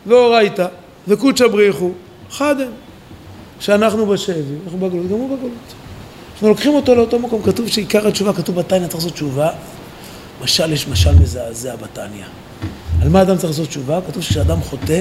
ואורייתא 0.07 0.67
וקודשא 1.09 1.47
בריחו, 1.47 1.91
חד 2.31 2.61
הם. 2.61 2.71
כשאנחנו 3.59 4.07
בשבי, 4.07 4.55
אנחנו 4.65 4.79
בגלות, 4.79 5.07
גם 5.07 5.13
הוא 5.13 5.37
בגלות. 5.37 5.53
אנחנו 6.33 6.49
לוקחים 6.49 6.75
אותו 6.75 6.95
לאותו 6.95 7.19
מקום, 7.19 7.43
כתוב 7.43 7.69
שעיקר 7.69 8.09
התשובה, 8.09 8.33
כתוב 8.33 8.57
בתניא 8.57 8.87
צריך 8.87 8.95
לעשות 8.95 9.13
תשובה, 9.13 9.51
משל 10.43 10.73
יש 10.73 10.89
משל 10.89 11.15
מזעזע 11.15 11.77
בתניא. 11.77 12.25
על 13.03 13.09
מה 13.09 13.23
אדם 13.23 13.37
צריך 13.37 13.51
לעשות 13.51 13.69
תשובה? 13.69 14.01
כתוב 14.09 14.23
שכשאדם 14.23 14.61
חוטא, 14.61 15.01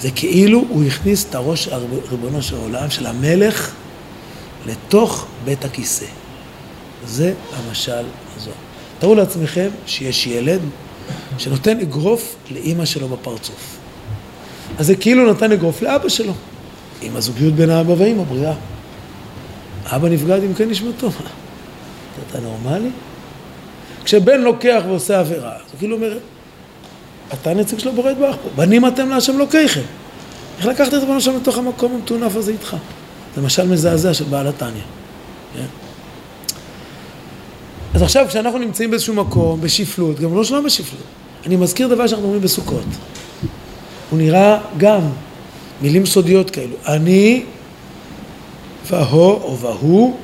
זה 0.00 0.10
כאילו 0.10 0.64
הוא 0.68 0.84
הכניס 0.84 1.26
את 1.30 1.34
הראש 1.34 1.68
ריבונו 2.10 2.42
של 2.42 2.56
העולם, 2.56 2.90
של 2.90 3.06
המלך, 3.06 3.70
לתוך 4.66 5.26
בית 5.44 5.64
הכיסא. 5.64 6.06
זה 7.06 7.32
המשל 7.52 8.04
הזו. 8.36 8.50
תארו 8.98 9.14
לעצמכם 9.14 9.68
שיש 9.86 10.26
ילד 10.26 10.60
שנותן 11.38 11.80
אגרוף 11.80 12.36
לאימא 12.50 12.84
שלו 12.84 13.08
בפרצוף. 13.08 13.76
אז 14.78 14.86
זה 14.86 14.96
כאילו 14.96 15.30
נתן 15.30 15.52
אגרוף 15.52 15.82
לאבא 15.82 16.08
שלו, 16.08 16.32
עם 17.02 17.16
הזוגיות 17.16 17.54
בין 17.54 17.70
האבא 17.70 17.92
ואימא, 17.98 18.22
בריאה. 18.22 18.54
אבא 19.86 20.08
נפגע 20.08 20.36
אם 20.36 20.54
כן 20.54 20.70
נשמתו. 20.70 21.08
אתה 22.30 22.40
נורמלי? 22.40 22.90
כשבן 24.04 24.40
לוקח 24.40 24.82
ועושה 24.86 25.20
עבירה, 25.20 25.52
זה 25.70 25.76
כאילו 25.78 25.96
אומר, 25.96 26.18
אתה 27.34 27.54
נציג 27.54 27.78
של 27.78 27.88
הבורא 27.88 28.10
יתברך 28.10 28.36
פה, 28.42 28.48
בנים 28.56 28.86
אתם 28.86 29.08
להשם 29.08 29.38
לוקיכם. 29.38 29.80
איך 30.58 30.66
לקחת 30.66 30.94
את 30.94 31.02
בנו 31.02 31.20
שם 31.20 31.36
לתוך 31.36 31.58
המקום 31.58 31.94
המטונף 31.94 32.36
הזה 32.36 32.52
איתך? 32.52 32.76
זה 33.36 33.42
משל 33.42 33.66
מזעזע 33.66 34.14
של 34.14 34.24
בעל 34.24 34.46
התניא. 34.46 34.82
כן? 35.54 35.64
אז 37.94 38.02
עכשיו 38.02 38.26
כשאנחנו 38.28 38.58
נמצאים 38.58 38.90
באיזשהו 38.90 39.14
מקום, 39.14 39.60
בשפלות, 39.60 40.20
גם 40.20 40.34
לא 40.34 40.44
שלום 40.44 40.64
בשפלות, 40.64 41.02
אני 41.46 41.56
מזכיר 41.56 41.88
דבר 41.88 42.06
שאנחנו 42.06 42.24
אומרים 42.24 42.42
בסוכות. 42.42 42.84
הוא 44.10 44.18
נראה 44.18 44.58
גם 44.76 45.00
מילים 45.82 46.06
סודיות 46.06 46.50
כאלו. 46.50 46.76
אני 46.86 47.42
והו 48.86 49.20
או 49.20 49.58
והוא 49.58 50.16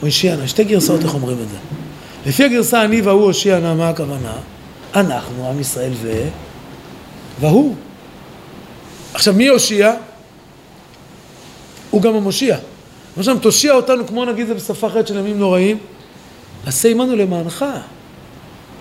הושיענה. 0.00 0.48
שתי 0.48 0.64
גרסאות 0.64 1.04
איך 1.04 1.14
אומרים 1.14 1.36
את 1.42 1.48
זה. 1.48 1.56
לפי 2.26 2.44
הגרסה 2.44 2.84
אני 2.84 3.00
והוא 3.00 3.24
הושיענה, 3.24 3.74
מה 3.74 3.88
הכוונה? 3.88 4.32
אנחנו, 4.94 5.48
עם 5.48 5.60
ישראל 5.60 5.92
ו... 6.02 6.28
והוא. 7.42 7.74
עכשיו, 9.14 9.34
מי 9.34 9.48
הושיע? 9.48 9.94
הוא 11.90 12.02
גם 12.02 12.14
המושיע. 12.14 12.56
למשל, 13.16 13.38
תושיע 13.38 13.72
אותנו, 13.72 14.06
כמו 14.06 14.24
נגיד 14.24 14.46
זה 14.46 14.54
בשפה 14.54 14.86
אחרת 14.86 15.06
של 15.06 15.18
ימים 15.18 15.38
נוראים, 15.38 15.78
עשה 16.66 16.88
עמנו 16.88 17.16
למענך. 17.16 17.64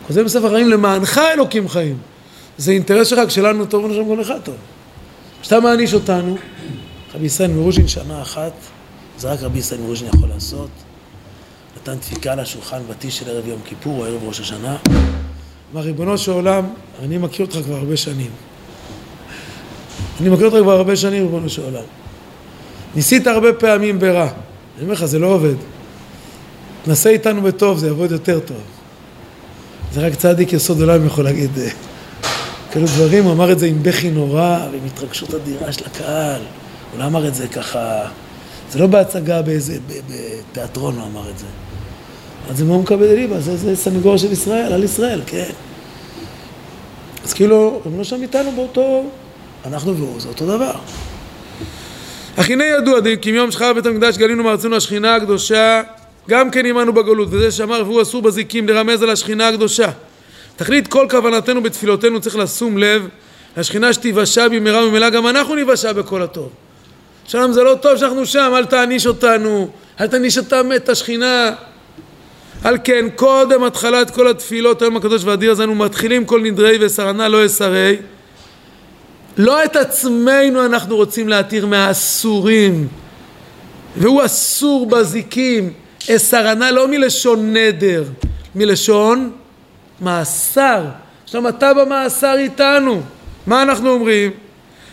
כותב 0.07 0.21
בספר 0.21 0.49
חיים, 0.49 0.69
למענך 0.69 1.21
אלוקים 1.33 1.69
חיים. 1.69 1.97
זה 2.57 2.71
אינטרס 2.71 3.07
שלך, 3.07 3.27
כשלנו 3.27 3.65
טוב, 3.65 3.83
ונשם 3.83 4.05
כל 4.05 4.21
אחד 4.21 4.39
טוב. 4.43 4.55
כשאתה 5.41 5.59
מעניש 5.59 5.93
אותנו, 5.93 6.37
רבי 7.15 7.25
ישראל 7.25 7.51
מרוז'ין 7.51 7.87
שנה 7.87 8.21
אחת, 8.21 8.53
זה 9.17 9.31
רק 9.31 9.41
רבי 9.41 9.59
ישראל 9.59 9.81
מרוז'ין 9.81 10.07
יכול 10.07 10.29
לעשות. 10.29 10.69
נתן 11.77 11.95
דפיקה 11.95 12.35
לשולחן 12.35 12.81
בטיש 12.89 13.17
של 13.17 13.29
ערב 13.29 13.47
יום 13.47 13.59
כיפור 13.65 13.97
או 13.97 14.05
ערב 14.05 14.23
ראש 14.23 14.39
השנה. 14.39 14.77
אמר, 15.73 15.81
ריבונו 15.81 16.17
של 16.17 16.31
עולם, 16.31 16.65
אני 17.03 17.17
מכיר 17.17 17.45
אותך 17.45 17.57
כבר 17.65 17.75
הרבה 17.75 17.97
שנים. 17.97 18.50
אני 20.19 20.29
מכיר 20.29 20.45
אותך 20.45 20.57
כבר 20.57 20.71
הרבה 20.71 20.95
שנים, 20.95 21.23
ריבונו 21.23 21.49
של 21.49 21.63
עולם. 21.63 21.83
ניסית 22.95 23.27
הרבה 23.27 23.53
פעמים 23.53 23.99
ברע. 23.99 24.27
אני 24.75 24.83
אומר 24.83 24.93
לך, 24.93 25.05
זה 25.05 25.19
לא 25.19 25.27
עובד. 25.27 25.55
תנסה 26.83 27.09
איתנו 27.09 27.41
בטוב, 27.41 27.77
זה 27.77 27.87
יעבוד 27.87 28.11
יותר 28.11 28.39
טוב. 28.39 28.57
זה 29.93 30.07
רק 30.07 30.15
צדיק 30.15 30.53
יסוד 30.53 30.81
עולם 30.81 31.05
יכול 31.05 31.23
להגיד 31.23 31.49
אה, 31.57 31.67
כאלו 32.71 32.85
דברים, 32.85 33.23
הוא 33.23 33.33
אמר 33.33 33.51
את 33.51 33.59
זה 33.59 33.65
עם 33.65 33.83
בכי 33.83 34.09
נורא 34.09 34.67
ועם 34.71 34.85
התרגשות 34.85 35.33
אדירה 35.33 35.71
של 35.71 35.85
הקהל. 35.85 36.41
הוא 36.91 36.99
לא 36.99 37.05
אמר 37.05 37.27
את 37.27 37.35
זה 37.35 37.47
ככה, 37.47 38.01
זה 38.71 38.79
לא 38.79 38.87
בהצגה 38.87 39.41
באיזה, 39.41 39.77
בתיאטרון 40.51 40.95
הוא 40.95 41.03
אמר 41.03 41.29
את 41.29 41.37
זה. 41.37 41.45
אז 42.49 42.57
זה 42.57 42.65
מאוד 42.65 42.81
מקבל 42.81 43.15
ליבה, 43.15 43.39
זה, 43.39 43.57
זה 43.57 43.75
סנגור 43.75 44.17
של 44.17 44.31
ישראל, 44.31 44.73
על 44.73 44.83
ישראל, 44.83 45.21
כן. 45.25 45.49
אז 47.23 47.33
כאילו, 47.33 47.81
הם 47.85 47.97
לא 47.97 48.03
שם 48.03 48.21
איתנו 48.21 48.51
באותו, 48.55 49.03
אנחנו 49.65 49.97
והוא, 49.97 50.21
זה 50.21 50.27
אותו 50.27 50.45
דבר. 50.45 50.71
אך 52.35 52.49
הנה 52.49 52.63
ידוע, 52.63 52.99
כי 53.21 53.31
מיום 53.31 53.51
שחרר 53.51 53.73
בית 53.73 53.85
המקדש 53.85 54.17
גלינו 54.17 54.43
מארצנו 54.43 54.75
השכינה 54.75 55.15
הקדושה, 55.15 55.81
גם 56.29 56.51
כן 56.51 56.65
עמנו 56.65 56.93
בגלות, 56.93 57.27
וזה 57.31 57.51
שאמר 57.51 57.83
והוא 57.85 58.01
אסור 58.01 58.21
בזיקים 58.21 58.67
לרמז 58.67 59.03
על 59.03 59.09
השכינה 59.09 59.47
הקדושה. 59.47 59.89
תכלית 60.55 60.87
כל 60.87 61.07
כוונתנו 61.09 61.63
בתפילותינו 61.63 62.21
צריך 62.21 62.35
לשום 62.35 62.77
לב 62.77 63.07
לשכינה 63.57 63.93
שתיוושע 63.93 64.47
במהרה 64.47 64.85
וממילא 64.85 65.09
גם 65.09 65.27
אנחנו 65.27 65.55
ניוושע 65.55 65.93
בכל 65.93 66.21
הטוב. 66.21 66.49
שלום 67.27 67.51
זה 67.51 67.63
לא 67.63 67.75
טוב 67.81 67.97
שאנחנו 67.97 68.25
שם, 68.25 68.53
אל 68.55 68.65
תעניש 68.65 69.07
אותנו, 69.07 69.69
אל 69.99 70.07
תעניש 70.07 70.37
את 70.75 70.89
השכינה. 70.89 71.51
על 72.63 72.77
כן, 72.83 73.05
קודם 73.15 73.63
התחלת 73.63 74.09
כל 74.09 74.27
התפילות, 74.27 74.81
היום 74.81 74.97
הקדוש 74.97 75.23
והאדיר 75.23 75.51
הזה, 75.51 75.63
אנו 75.63 75.75
מתחילים 75.75 76.25
כל 76.25 76.41
נדרי 76.41 76.77
וסרנה 76.81 77.27
לא 77.27 77.45
אסרי. 77.45 77.97
לא 79.37 79.63
את 79.63 79.75
עצמנו 79.75 80.65
אנחנו 80.65 80.95
רוצים 80.95 81.29
להתיר 81.29 81.65
מהאסורים, 81.65 82.87
והוא 83.97 84.25
אסור 84.25 84.85
בזיקים, 84.85 85.73
אסרנה 86.15 86.71
לא 86.71 86.87
מלשון 86.87 87.53
נדר, 87.53 88.03
מלשון 88.55 89.31
מאסר. 90.01 90.85
עכשיו 91.23 91.49
אתה 91.49 91.73
במאסר 91.73 92.37
איתנו. 92.37 93.01
מה 93.47 93.61
אנחנו 93.61 93.89
אומרים? 93.89 94.31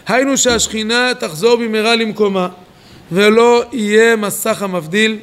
היינו 0.06 0.36
שהשכינה 0.36 1.12
תחזור 1.18 1.56
במהרה 1.56 1.96
למקומה 1.96 2.48
ולא 3.12 3.64
יהיה 3.72 4.16
מסך 4.16 4.62
המבדיל 4.62 5.18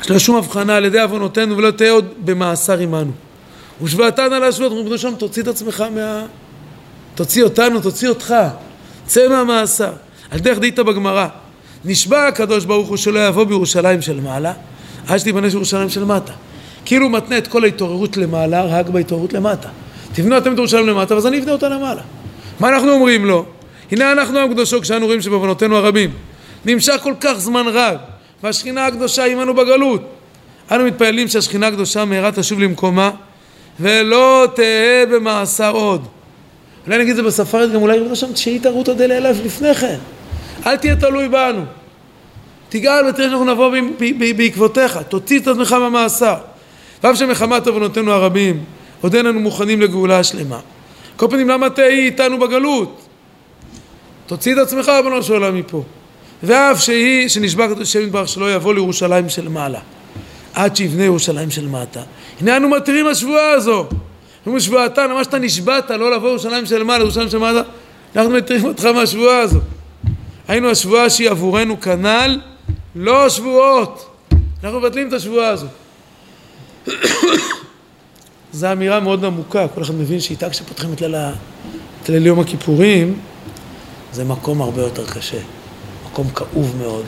יש 0.00 0.10
לה 0.10 0.18
שום 0.18 0.36
הבחנה 0.36 0.76
על 0.76 0.84
ידי 0.84 1.00
עוונותינו 1.00 1.56
ולא 1.56 1.70
תהיה 1.70 1.92
עוד 1.92 2.14
במאסר 2.24 2.78
עמנו. 2.78 3.12
ושבעתן 3.82 4.32
על 4.32 4.44
השבועות, 4.44 4.72
אומרים 4.72 4.98
שם 4.98 5.14
תוציא 5.14 5.42
את 5.42 5.48
עצמך 5.48 5.84
מה... 5.94 6.26
תוציא 7.18 7.44
אותנו, 7.44 7.80
תוציא 7.80 8.08
אותך, 8.08 8.34
צא 9.06 9.28
מהמאסר. 9.28 9.92
על 10.30 10.38
דרך 10.38 10.58
דאיתא 10.58 10.82
בגמרא, 10.82 11.26
נשבע 11.84 12.26
הקדוש 12.26 12.64
ברוך 12.64 12.88
הוא 12.88 12.96
שלא 12.96 13.26
יבוא 13.26 13.44
בירושלים 13.44 14.02
של 14.02 14.20
מעלה, 14.20 14.52
עד 15.08 15.18
שתיבנה 15.18 15.46
ירושלים 15.46 15.88
של 15.88 16.04
מטה. 16.04 16.32
כאילו 16.84 17.08
מתנה 17.08 17.38
את 17.38 17.46
כל 17.46 17.64
ההתעוררות 17.64 18.16
למעלה 18.16 18.64
רק 18.64 18.88
בהתעוררות 18.88 19.32
למטה. 19.32 19.68
תבנו 20.12 20.38
אתם 20.38 20.52
את 20.52 20.58
ירושלים 20.58 20.86
למטה, 20.86 21.14
ואז 21.14 21.26
אני 21.26 21.38
אבנה 21.38 21.52
אותה 21.52 21.68
למעלה. 21.68 22.02
מה 22.60 22.68
אנחנו 22.68 22.92
אומרים 22.92 23.24
לו? 23.24 23.44
הנה 23.90 24.12
אנחנו 24.12 24.38
עם 24.38 24.52
קדושו 24.52 24.80
כשאנו 24.80 25.06
רואים 25.06 25.20
שבעוונותינו 25.20 25.76
הרבים 25.76 26.10
נמשך 26.64 26.96
כל 27.02 27.14
כך 27.20 27.34
זמן 27.38 27.64
רב 27.66 27.96
והשכינה 28.42 28.86
הקדושה 28.86 29.24
עמנו 29.24 29.54
בגלות. 29.54 30.02
אנו 30.70 30.84
מתפללים 30.84 31.28
שהשכינה 31.28 31.66
הקדושה 31.66 32.04
מהרה 32.04 32.32
תשוב 32.32 32.60
למקומה 32.60 33.10
ולא 33.80 34.46
תהא 34.54 35.06
במאסר 35.10 35.70
עוד. 35.70 36.17
אולי 36.88 36.98
נגיד 36.98 37.10
את 37.10 37.16
זה 37.16 37.22
בספרת 37.22 37.72
גם 37.72 37.82
אולי 37.82 37.98
שם 38.14 38.32
תשאי 38.32 38.58
תרותא 38.58 38.92
דלאלף 38.92 39.36
לפני 39.44 39.74
כן. 39.74 39.98
אל 40.66 40.76
תהיה 40.76 40.96
תלוי 40.96 41.28
בנו. 41.28 41.62
תגאל 42.68 43.06
ותראה 43.06 43.28
שאנחנו 43.28 43.44
נבוא 43.44 43.72
בעקבותיך, 44.36 44.98
תוציא 45.08 45.38
את 45.38 45.46
עצמך 45.46 45.76
במאסר. 45.82 46.34
ואף 47.04 47.16
שמחמת 47.16 47.66
עוונותינו 47.66 48.12
הרבים, 48.12 48.64
עוד 49.00 49.14
אין 49.14 49.26
לנו 49.26 49.40
מוכנים 49.40 49.80
לגאולה 49.80 50.18
השלמה. 50.18 50.60
כל 51.16 51.26
פנים, 51.30 51.48
למה 51.48 51.70
תהי 51.70 52.06
איתנו 52.06 52.38
בגלות? 52.38 53.00
תוציא 54.26 54.52
את 54.52 54.58
עצמך, 54.58 54.88
רבנו 54.88 55.22
של 55.22 55.32
עולם, 55.32 55.56
מפה. 55.56 55.82
ואף 56.42 56.82
שהיא, 56.84 57.28
שנשבע 57.28 57.66
קדוש 57.68 57.88
השם 57.88 58.02
יתברך 58.02 58.28
שלא 58.28 58.54
יבוא 58.54 58.74
לירושלים 58.74 59.28
של 59.28 59.48
מעלה, 59.48 59.80
עד 60.54 60.76
שיבנה 60.76 61.04
ירושלים 61.04 61.50
של 61.50 61.68
מטה. 61.68 62.00
הנה 62.40 62.56
אנו 62.56 62.68
מתירים 62.68 63.06
השבועה 63.06 63.50
הזו. 63.50 63.86
אומרים 64.48 64.60
שבועתן, 64.60 65.12
מה 65.12 65.24
שאתה 65.24 65.38
נשבעת 65.38 65.90
לא 65.90 66.16
לבוא 66.16 66.28
לירושלים 66.28 66.66
של 66.66 66.82
מעלה, 66.82 66.98
לירושלים 66.98 67.28
של 67.28 67.38
מטה, 67.38 67.62
אנחנו 68.16 68.30
מתירים 68.30 68.64
אותך 68.64 68.84
מהשבועה 68.84 69.38
הזו. 69.38 69.58
היינו 70.48 70.70
השבועה 70.70 71.10
שהיא 71.10 71.30
עבורנו 71.30 71.80
כנ"ל, 71.80 72.40
לא 72.96 73.26
השבועות. 73.26 74.24
אנחנו 74.64 74.80
מבטלים 74.80 75.08
את 75.08 75.12
השבועה 75.12 75.48
הזו. 75.48 75.66
זו 78.52 78.72
אמירה 78.72 79.00
מאוד 79.00 79.24
עמוקה, 79.24 79.68
כל 79.68 79.82
אחד 79.82 79.94
מבין 79.94 80.20
שאיתה 80.20 80.50
כשפותחים 80.50 80.92
את 82.02 82.08
ליל 82.08 82.26
יום 82.26 82.40
הכיפורים, 82.40 83.18
זה 84.12 84.24
מקום 84.24 84.62
הרבה 84.62 84.82
יותר 84.82 85.06
קשה. 85.06 85.38
מקום 86.10 86.30
כאוב 86.30 86.76
מאוד. 86.78 87.04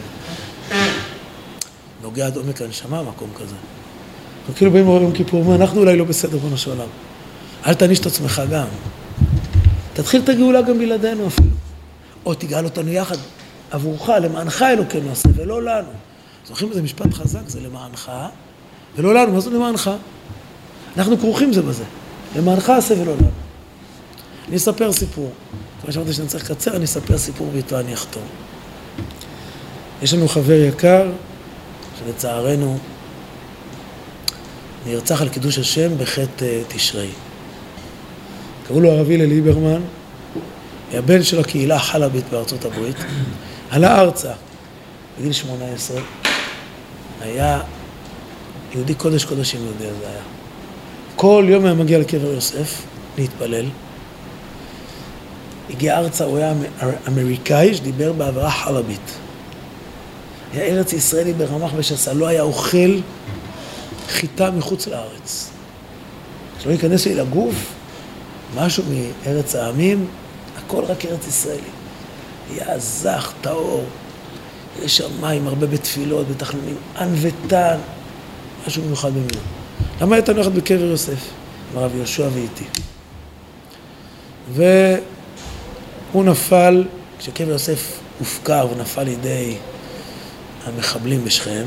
נוגע 2.02 2.26
עד 2.26 2.36
עומק 2.36 2.62
הנשמה, 2.62 3.02
מקום 3.02 3.30
כזה. 3.34 3.54
אנחנו 4.40 4.54
כאילו 4.54 4.70
באים 4.70 4.84
ביום 4.84 5.12
כיפור, 5.12 5.54
אנחנו 5.54 5.80
אולי 5.80 5.96
לא 5.96 6.04
בסדר 6.04 6.38
בנו 6.38 6.58
של 6.58 6.70
עולם. 6.70 6.88
אל 7.66 7.74
תעניש 7.74 7.98
את 7.98 8.06
עצמך 8.06 8.42
גם. 8.50 8.66
תתחיל 9.92 10.20
את 10.24 10.28
הגאולה 10.28 10.62
גם 10.62 10.78
בלעדינו 10.78 11.26
אפילו. 11.26 11.48
או 12.26 12.34
תגאל 12.34 12.64
אותנו 12.64 12.92
יחד, 12.92 13.16
עבורך, 13.70 14.08
למענך 14.08 14.62
אלוקינו 14.62 15.12
עשה, 15.12 15.28
ולא 15.34 15.62
לנו. 15.62 15.88
זוכרים 16.48 16.70
איזה 16.70 16.82
משפט 16.82 17.14
חזק? 17.14 17.48
זה 17.48 17.60
למענך, 17.60 18.12
ולא 18.96 19.14
לנו. 19.14 19.32
מה 19.32 19.40
זה 19.40 19.50
למענך? 19.50 19.90
אנחנו 20.96 21.18
כרוכים 21.18 21.52
זה 21.52 21.62
בזה. 21.62 21.84
למענך 22.36 22.70
עשה 22.70 22.94
ולא 22.94 23.14
לנו. 23.14 23.30
אני 24.48 24.56
אספר 24.56 24.92
סיפור. 24.92 25.30
כמו 25.82 25.92
שאמרתי 25.92 26.12
שאני 26.12 26.28
צריך 26.28 26.50
לקצר, 26.50 26.76
אני 26.76 26.84
אספר 26.84 27.18
סיפור 27.18 27.50
ואיתו 27.52 27.80
אני 27.80 27.94
אחתום. 27.94 28.22
יש 30.02 30.14
לנו 30.14 30.28
חבר 30.28 30.52
יקר, 30.68 31.10
שלצערנו 31.98 32.78
נרצח 34.86 35.22
על 35.22 35.28
קידוש 35.28 35.58
השם 35.58 35.98
בחטא 35.98 36.44
אה, 36.44 36.62
תשרי. 36.68 37.10
קראו 38.70 38.80
לו 38.80 38.90
הרב 38.90 39.10
הלל 39.10 39.24
ליברמן, 39.24 39.80
היה 40.90 41.02
בן 41.02 41.22
של 41.22 41.40
הקהילה 41.40 41.76
החלבית 41.76 42.24
בארצות 42.30 42.64
הברית, 42.64 42.96
עלה 43.70 44.00
ארצה 44.00 44.32
בגיל 45.18 45.32
18, 45.32 46.00
היה 47.20 47.60
יהודי 48.74 48.94
קודש 48.94 49.24
קודשים 49.24 49.60
יהודי 49.64 49.84
זה 50.00 50.08
היה. 50.08 50.22
כל 51.16 51.46
יום 51.48 51.64
היה 51.64 51.74
מגיע 51.74 51.98
לקבר 51.98 52.26
יוסף 52.26 52.82
להתפלל. 53.18 53.66
הגיע 55.70 55.98
ארצה, 55.98 56.24
הוא 56.24 56.38
היה 56.38 56.52
אמריקאי 57.08 57.74
שדיבר 57.74 58.12
בעברה 58.12 58.50
חלבית. 58.50 59.14
היה 60.52 60.64
ארץ 60.64 60.92
ישראלי 60.92 61.32
ברמ"ח 61.32 61.70
ושסה, 61.76 62.12
לא 62.12 62.26
היה 62.26 62.42
אוכל 62.42 62.98
חיטה 64.08 64.50
מחוץ 64.50 64.86
לארץ. 64.86 65.50
שלא 66.62 66.72
ייכנס 66.72 67.06
לי 67.06 67.14
לגוף 67.14 67.79
משהו 68.56 68.84
מארץ 69.26 69.54
העמים, 69.54 70.06
הכל 70.56 70.84
רק 70.84 71.04
ארץ 71.04 71.26
ישראלי. 71.26 71.60
היה 72.50 72.78
זך, 72.78 73.32
טהור, 73.40 73.84
יש 74.82 74.96
שם 74.96 75.20
מים 75.20 75.46
הרבה 75.46 75.66
בתפילות, 75.66 76.28
בתחנונים, 76.28 76.76
ענוותן, 76.98 77.76
משהו 78.66 78.82
מיוחד 78.82 79.10
במינו. 79.10 79.40
למה 80.00 80.16
הייתה 80.16 80.32
נוחת 80.32 80.52
בקבר 80.52 80.84
יוסף? 80.84 81.28
עם 81.72 81.78
הרב 81.78 81.96
יהושע 81.96 82.28
ואיתי. 82.34 82.64
והוא 84.52 86.24
נפל, 86.24 86.84
כשקבר 87.18 87.48
יוסף 87.48 87.98
הופקר 88.18 88.66
ונפל 88.74 89.02
לידי 89.02 89.56
המחבלים 90.66 91.24
בשכם, 91.24 91.64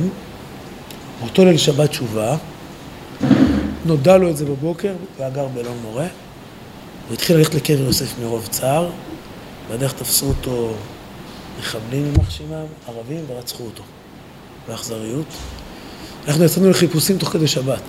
באותו 1.19 1.45
ליל 1.45 1.57
שבת 1.57 1.89
תשובה, 1.89 2.37
נודע 3.85 4.17
לו 4.17 4.29
את 4.29 4.37
זה 4.37 4.45
בבוקר, 4.45 4.93
והיה 5.17 5.29
גר 5.29 5.47
באלון 5.47 5.77
מורה, 5.81 6.07
הוא 7.07 7.13
התחיל 7.13 7.37
ללכת 7.37 7.53
לקבר 7.53 7.81
יוסף 7.81 8.19
מרוב 8.21 8.47
צער, 8.47 8.89
בדרך 9.71 9.93
תפסו 9.93 10.25
אותו 10.25 10.73
מחבלים 11.59 12.05
יימח 12.05 12.29
שמם, 12.29 12.65
ערבים, 12.87 13.25
ורצחו 13.27 13.63
אותו 13.63 13.83
באכזריות. 14.67 15.25
אנחנו 16.27 16.43
יצאנו 16.43 16.69
לחיפושים 16.69 17.17
תוך 17.17 17.29
כדי 17.29 17.47
שבת, 17.47 17.83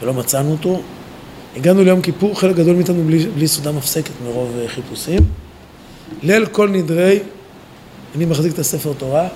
ולא 0.00 0.14
מצאנו 0.14 0.52
אותו. 0.52 0.82
הגענו 1.56 1.84
ליום 1.84 2.02
כיפור, 2.02 2.40
חלק 2.40 2.56
גדול 2.56 2.76
מאיתנו 2.76 3.04
בלי, 3.04 3.26
בלי 3.26 3.48
סעודה 3.48 3.72
מפסקת 3.72 4.12
מרוב 4.24 4.56
אה, 4.58 4.68
חיפושים. 4.68 5.20
ליל 6.22 6.46
כל 6.46 6.68
נדרי 6.68 7.18
אני 8.16 8.24
מחזיק 8.24 8.54
את 8.54 8.58
הספר 8.58 8.92
תורה, 8.98 9.28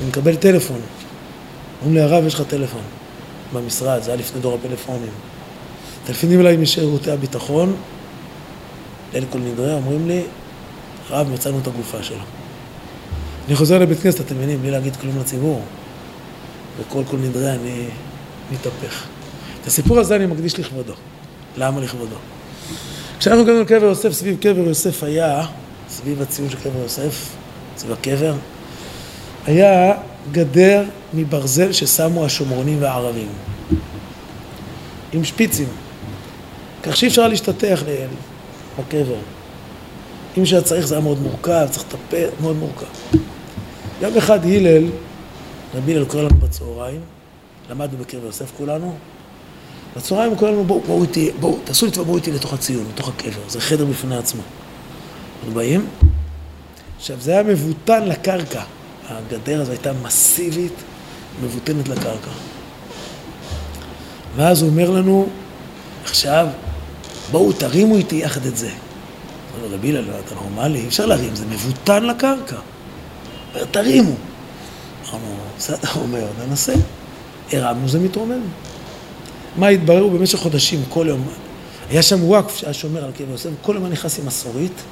אני 0.00 0.08
מקבל 0.08 0.36
טלפון. 0.36 0.80
אומרים 1.80 1.96
לי, 1.96 2.02
הרב, 2.02 2.26
יש 2.26 2.34
לך 2.34 2.42
טלפון 2.48 2.80
במשרד, 3.52 4.02
זה 4.02 4.10
היה 4.10 4.20
לפני 4.20 4.40
דור 4.40 4.54
הפלאפונים. 4.54 5.10
טלפונים 6.06 6.40
אליי 6.40 6.56
משירותי 6.56 7.10
הביטחון, 7.10 7.76
ליל 9.14 9.24
כל 9.30 9.38
נדרי, 9.38 9.74
אומרים 9.74 10.08
לי, 10.08 10.22
הרב, 11.10 11.28
מצאנו 11.32 11.58
את 11.58 11.66
הגופה 11.66 12.02
שלו. 12.02 12.16
אני 13.48 13.56
חוזר 13.56 13.78
לבית 13.78 14.00
כנסת, 14.00 14.20
אתם 14.20 14.34
מבינים, 14.34 14.62
בלי 14.62 14.70
להגיד 14.70 14.96
כלום 14.96 15.18
לציבור. 15.18 15.62
וכל 16.78 17.02
כל 17.10 17.16
נדרי 17.16 17.50
אני 17.50 17.84
מתהפך. 18.52 19.06
את 19.62 19.66
הסיפור 19.66 19.98
הזה 19.98 20.16
אני 20.16 20.26
מקדיש 20.26 20.58
לכבודו. 20.58 20.92
למה 21.56 21.80
לכבודו? 21.80 22.16
כשאנחנו 23.18 23.42
הגענו 23.42 23.60
לקבר 23.60 23.84
יוסף, 23.84 24.12
סביב 24.12 24.36
קבר 24.40 24.68
יוסף 24.68 25.02
היה, 25.02 25.46
סביב 25.88 26.22
הציון 26.22 26.50
של 26.50 26.56
קבר 26.56 26.78
יוסף, 26.82 27.28
סביב 27.76 27.92
הקבר, 27.92 28.34
היה 29.46 29.94
גדר 30.32 30.84
מברזל 31.14 31.72
ששמו 31.72 32.24
השומרונים 32.24 32.82
והערבים, 32.82 33.28
עם 35.12 35.24
שפיצים, 35.24 35.68
כך 36.82 36.96
שאי 36.96 37.08
אפשר 37.08 37.28
להשתטח 37.28 37.82
בקבר. 38.78 39.18
אם 40.38 40.46
שהיה 40.46 40.62
צריך 40.62 40.86
זה 40.86 40.94
היה 40.94 41.04
מאוד 41.04 41.18
מורכב, 41.20 41.66
צריך 41.70 41.84
לטפל, 41.86 42.28
מאוד 42.40 42.56
מורכב. 42.56 42.86
יום 44.02 44.16
אחד 44.16 44.44
הלל, 44.44 44.84
רבי 45.74 45.96
הלל 45.96 46.04
קורא 46.04 46.22
לנו 46.22 46.34
בצהריים, 46.34 47.00
למדנו 47.70 47.98
בקרב 47.98 48.24
יוסף 48.24 48.50
כולנו, 48.56 48.94
בצהריים 49.96 50.30
הוא 50.30 50.38
קורא 50.38 50.50
לנו 50.50 50.64
בואו, 50.64 50.80
בואו 50.80 51.02
איתי, 51.02 51.30
בואו, 51.40 51.58
תעשו 51.64 51.86
לי 51.86 51.92
טובה, 51.92 52.04
בואו 52.04 52.16
איתי 52.16 52.32
לתוך 52.32 52.52
הציון, 52.52 52.84
לתוך 52.94 53.08
הקבר, 53.08 53.48
זה 53.48 53.60
חדר 53.60 53.84
בפני 53.84 54.16
עצמו. 54.16 54.42
אנחנו 55.38 55.54
באים? 55.54 55.86
עכשיו, 56.96 57.16
זה 57.20 57.32
היה 57.32 57.42
מבוטן 57.42 58.04
לקרקע. 58.08 58.62
הגדר 59.08 59.60
הזו 59.60 59.70
הייתה 59.72 59.92
מסיבית, 59.92 60.72
מבוטנת 61.42 61.88
לקרקע. 61.88 62.30
ואז 64.36 64.62
הוא 64.62 64.70
אומר 64.70 64.90
לנו, 64.90 65.28
עכשיו, 66.04 66.46
בואו 67.30 67.52
תרימו 67.52 67.96
איתי 67.96 68.16
יחד 68.16 68.46
את 68.46 68.56
זה. 68.56 68.70
אמרנו, 69.58 69.74
רבי 69.74 69.88
הלל, 69.88 70.04
אתה 70.26 70.34
נורמלי, 70.34 70.78
אי 70.80 70.86
אפשר 70.86 71.06
להרים, 71.06 71.36
זה 71.36 71.44
מבוטן 71.46 72.04
לקרקע. 72.04 72.56
אומר, 73.54 73.64
תרימו. 73.64 74.14
אמרנו, 75.10 75.36
בסדר, 75.58 75.88
אומר, 75.96 76.26
ננסה. 76.46 76.74
הרמנו, 77.52 77.88
זה 77.88 77.98
מתרומם. 77.98 78.40
מה 79.56 79.68
התברר 79.68 80.06
במשך 80.06 80.38
חודשים, 80.38 80.82
כל 80.88 81.06
יום. 81.08 81.28
היה 81.90 82.02
שם 82.02 82.24
וואקף 82.24 82.56
שהיה 82.56 82.72
שומר 82.72 83.04
על 83.04 83.10
קבר 83.12 83.30
יוסף, 83.30 83.50
כל 83.62 83.74
יום 83.74 83.84
אני 83.84 83.92
נכנס 83.92 84.18
עם 84.18 84.26
מסורית. 84.26 84.82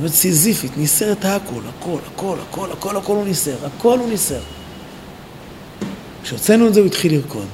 באמת 0.00 0.12
סיזיפית, 0.12 0.76
ניסר 0.76 1.12
את 1.12 1.24
הכל, 1.24 1.60
הכל, 1.78 1.98
הכל, 2.14 2.36
הכל, 2.48 2.72
הכל, 2.72 2.96
הכל 2.96 3.16
הוא 3.16 3.24
ניסר, 3.24 3.56
הכל 3.66 3.98
הוא 3.98 4.08
ניסר. 4.08 4.40
כשהוצאנו 6.22 6.68
את 6.68 6.74
זה 6.74 6.80
הוא 6.80 6.86
התחיל 6.86 7.14
לרקוד. 7.14 7.46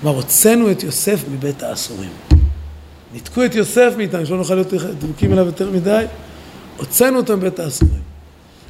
כלומר, 0.00 0.16
הוצאנו 0.16 0.70
את 0.70 0.82
יוסף 0.82 1.24
מבית 1.32 1.62
האסורים. 1.62 2.31
ניתקו 3.12 3.44
את 3.44 3.54
יוסף 3.54 3.92
מאיתנו, 3.96 4.26
שלא 4.26 4.36
נוכל 4.36 4.54
להיות 4.54 4.74
דבוקים 4.98 5.32
אליו 5.32 5.46
יותר 5.46 5.70
מדי, 5.70 6.04
הוצאנו 6.76 7.16
אותו 7.16 7.36
מבית 7.36 7.58
האסורים. 7.58 8.02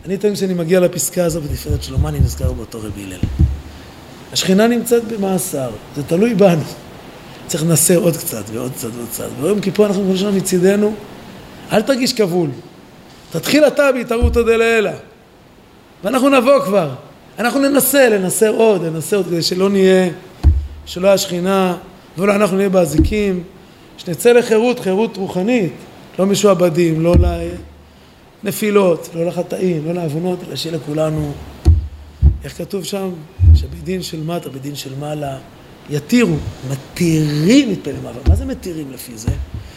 אני 0.05 0.17
תמיד 0.17 0.35
כשאני 0.35 0.55
מגיע 0.55 0.81
לפסקה 0.81 1.25
הזו 1.25 1.41
בתפארת 1.41 1.83
שלמה, 1.83 2.09
אני 2.09 2.21
נזכר 2.21 2.53
באותו 2.53 2.79
רבי 2.79 3.05
הלל. 3.05 3.19
השכינה 4.33 4.67
נמצאת 4.67 5.05
במאסר, 5.05 5.71
זה 5.97 6.03
תלוי 6.03 6.35
בנו. 6.35 6.63
צריך 7.47 7.63
לנסר 7.63 7.97
עוד 7.97 8.17
קצת 8.17 8.45
ועוד 8.53 8.73
קצת 8.73 8.89
ועוד 8.95 9.09
קצת. 9.11 9.29
ביום 9.41 9.61
כיפור 9.61 9.87
אנחנו 9.87 10.09
כל 10.11 10.17
שנה 10.17 10.31
מצידנו, 10.31 10.95
אל 11.73 11.83
תרגיש 11.83 12.13
כבול. 12.13 12.51
תתחיל 13.31 13.67
אתה 13.67 13.93
בהתערותא 13.93 14.43
דלעילא. 14.43 14.91
ואנחנו 16.05 16.29
נבוא 16.29 16.65
כבר. 16.65 16.91
אנחנו 17.39 17.61
ננסה, 17.61 18.09
לנסר 18.09 18.51
עוד, 18.51 18.83
לנסר 18.83 19.17
עוד, 19.17 19.27
כדי 19.27 19.43
שלא 19.43 19.71
נהיה, 19.71 20.11
שלא 20.87 21.09
השכינה, 21.09 21.77
ולא 22.19 22.35
אנחנו 22.35 22.57
נהיה 22.57 22.69
באזיקים. 22.69 23.43
שנצא 23.99 24.33
לחירות, 24.33 24.81
חירות 24.81 25.17
רוחנית, 25.17 25.73
לא 26.19 26.27
משועבדים, 26.27 27.01
לא 27.01 27.15
לנפילות, 28.45 29.09
לא 29.15 29.27
לחטאים, 29.27 29.83
לא 29.87 29.93
לעוונות, 29.93 30.39
אלא 30.49 30.57
שיהיה 30.57 30.77
לכולנו, 30.77 31.33
איך 32.45 32.59
כתוב 32.59 32.85
שם? 32.85 33.11
שבדין 33.55 34.03
של 34.03 34.23
מטה, 34.23 34.49
בדין 34.51 34.75
של 34.75 34.91
מעלה, 35.01 35.39
יתירו, 35.91 36.37
מתירים 36.71 37.73
את 37.73 37.79
פלא 37.83 38.01
מוות. 38.03 38.29
מה 38.29 38.35
זה 38.35 38.45
מתירים 38.45 38.91
לפי 38.93 39.13
זה? 39.17 39.29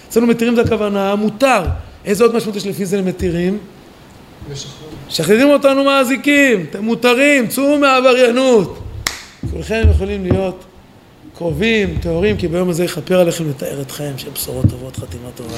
אצלנו 0.08 0.28
מתירים 0.28 0.56
זה 0.56 0.62
הכוונה, 0.62 1.16
מותר. 1.16 1.64
איזה 2.06 2.24
עוד 2.24 2.36
משמעות 2.36 2.56
יש 2.56 2.68
לפי 2.68 2.86
זה 2.86 2.98
למתירים? 2.98 3.58
משחררים 5.08 5.50
אותנו 5.50 5.84
מהאזיקים, 5.84 6.66
אתם 6.70 6.84
מותרים, 6.84 7.48
צאו 7.48 7.80
מהעבריינות. 7.80 8.80
כולכם 9.52 9.82
יכולים 9.92 10.24
להיות 10.24 10.66
קרובים, 11.36 11.98
טהורים, 12.02 12.38
כי 12.38 12.48
ביום 12.48 12.70
הזה 12.70 12.84
יכפר 12.84 13.20
עליכם 13.20 13.50
לתאר 13.50 13.82
אתכם, 13.82 14.12
שיהיה 14.18 14.34
בשורות 14.34 14.66
טובות, 14.70 14.98
חתימה 14.98 15.30
טובה. 15.36 15.58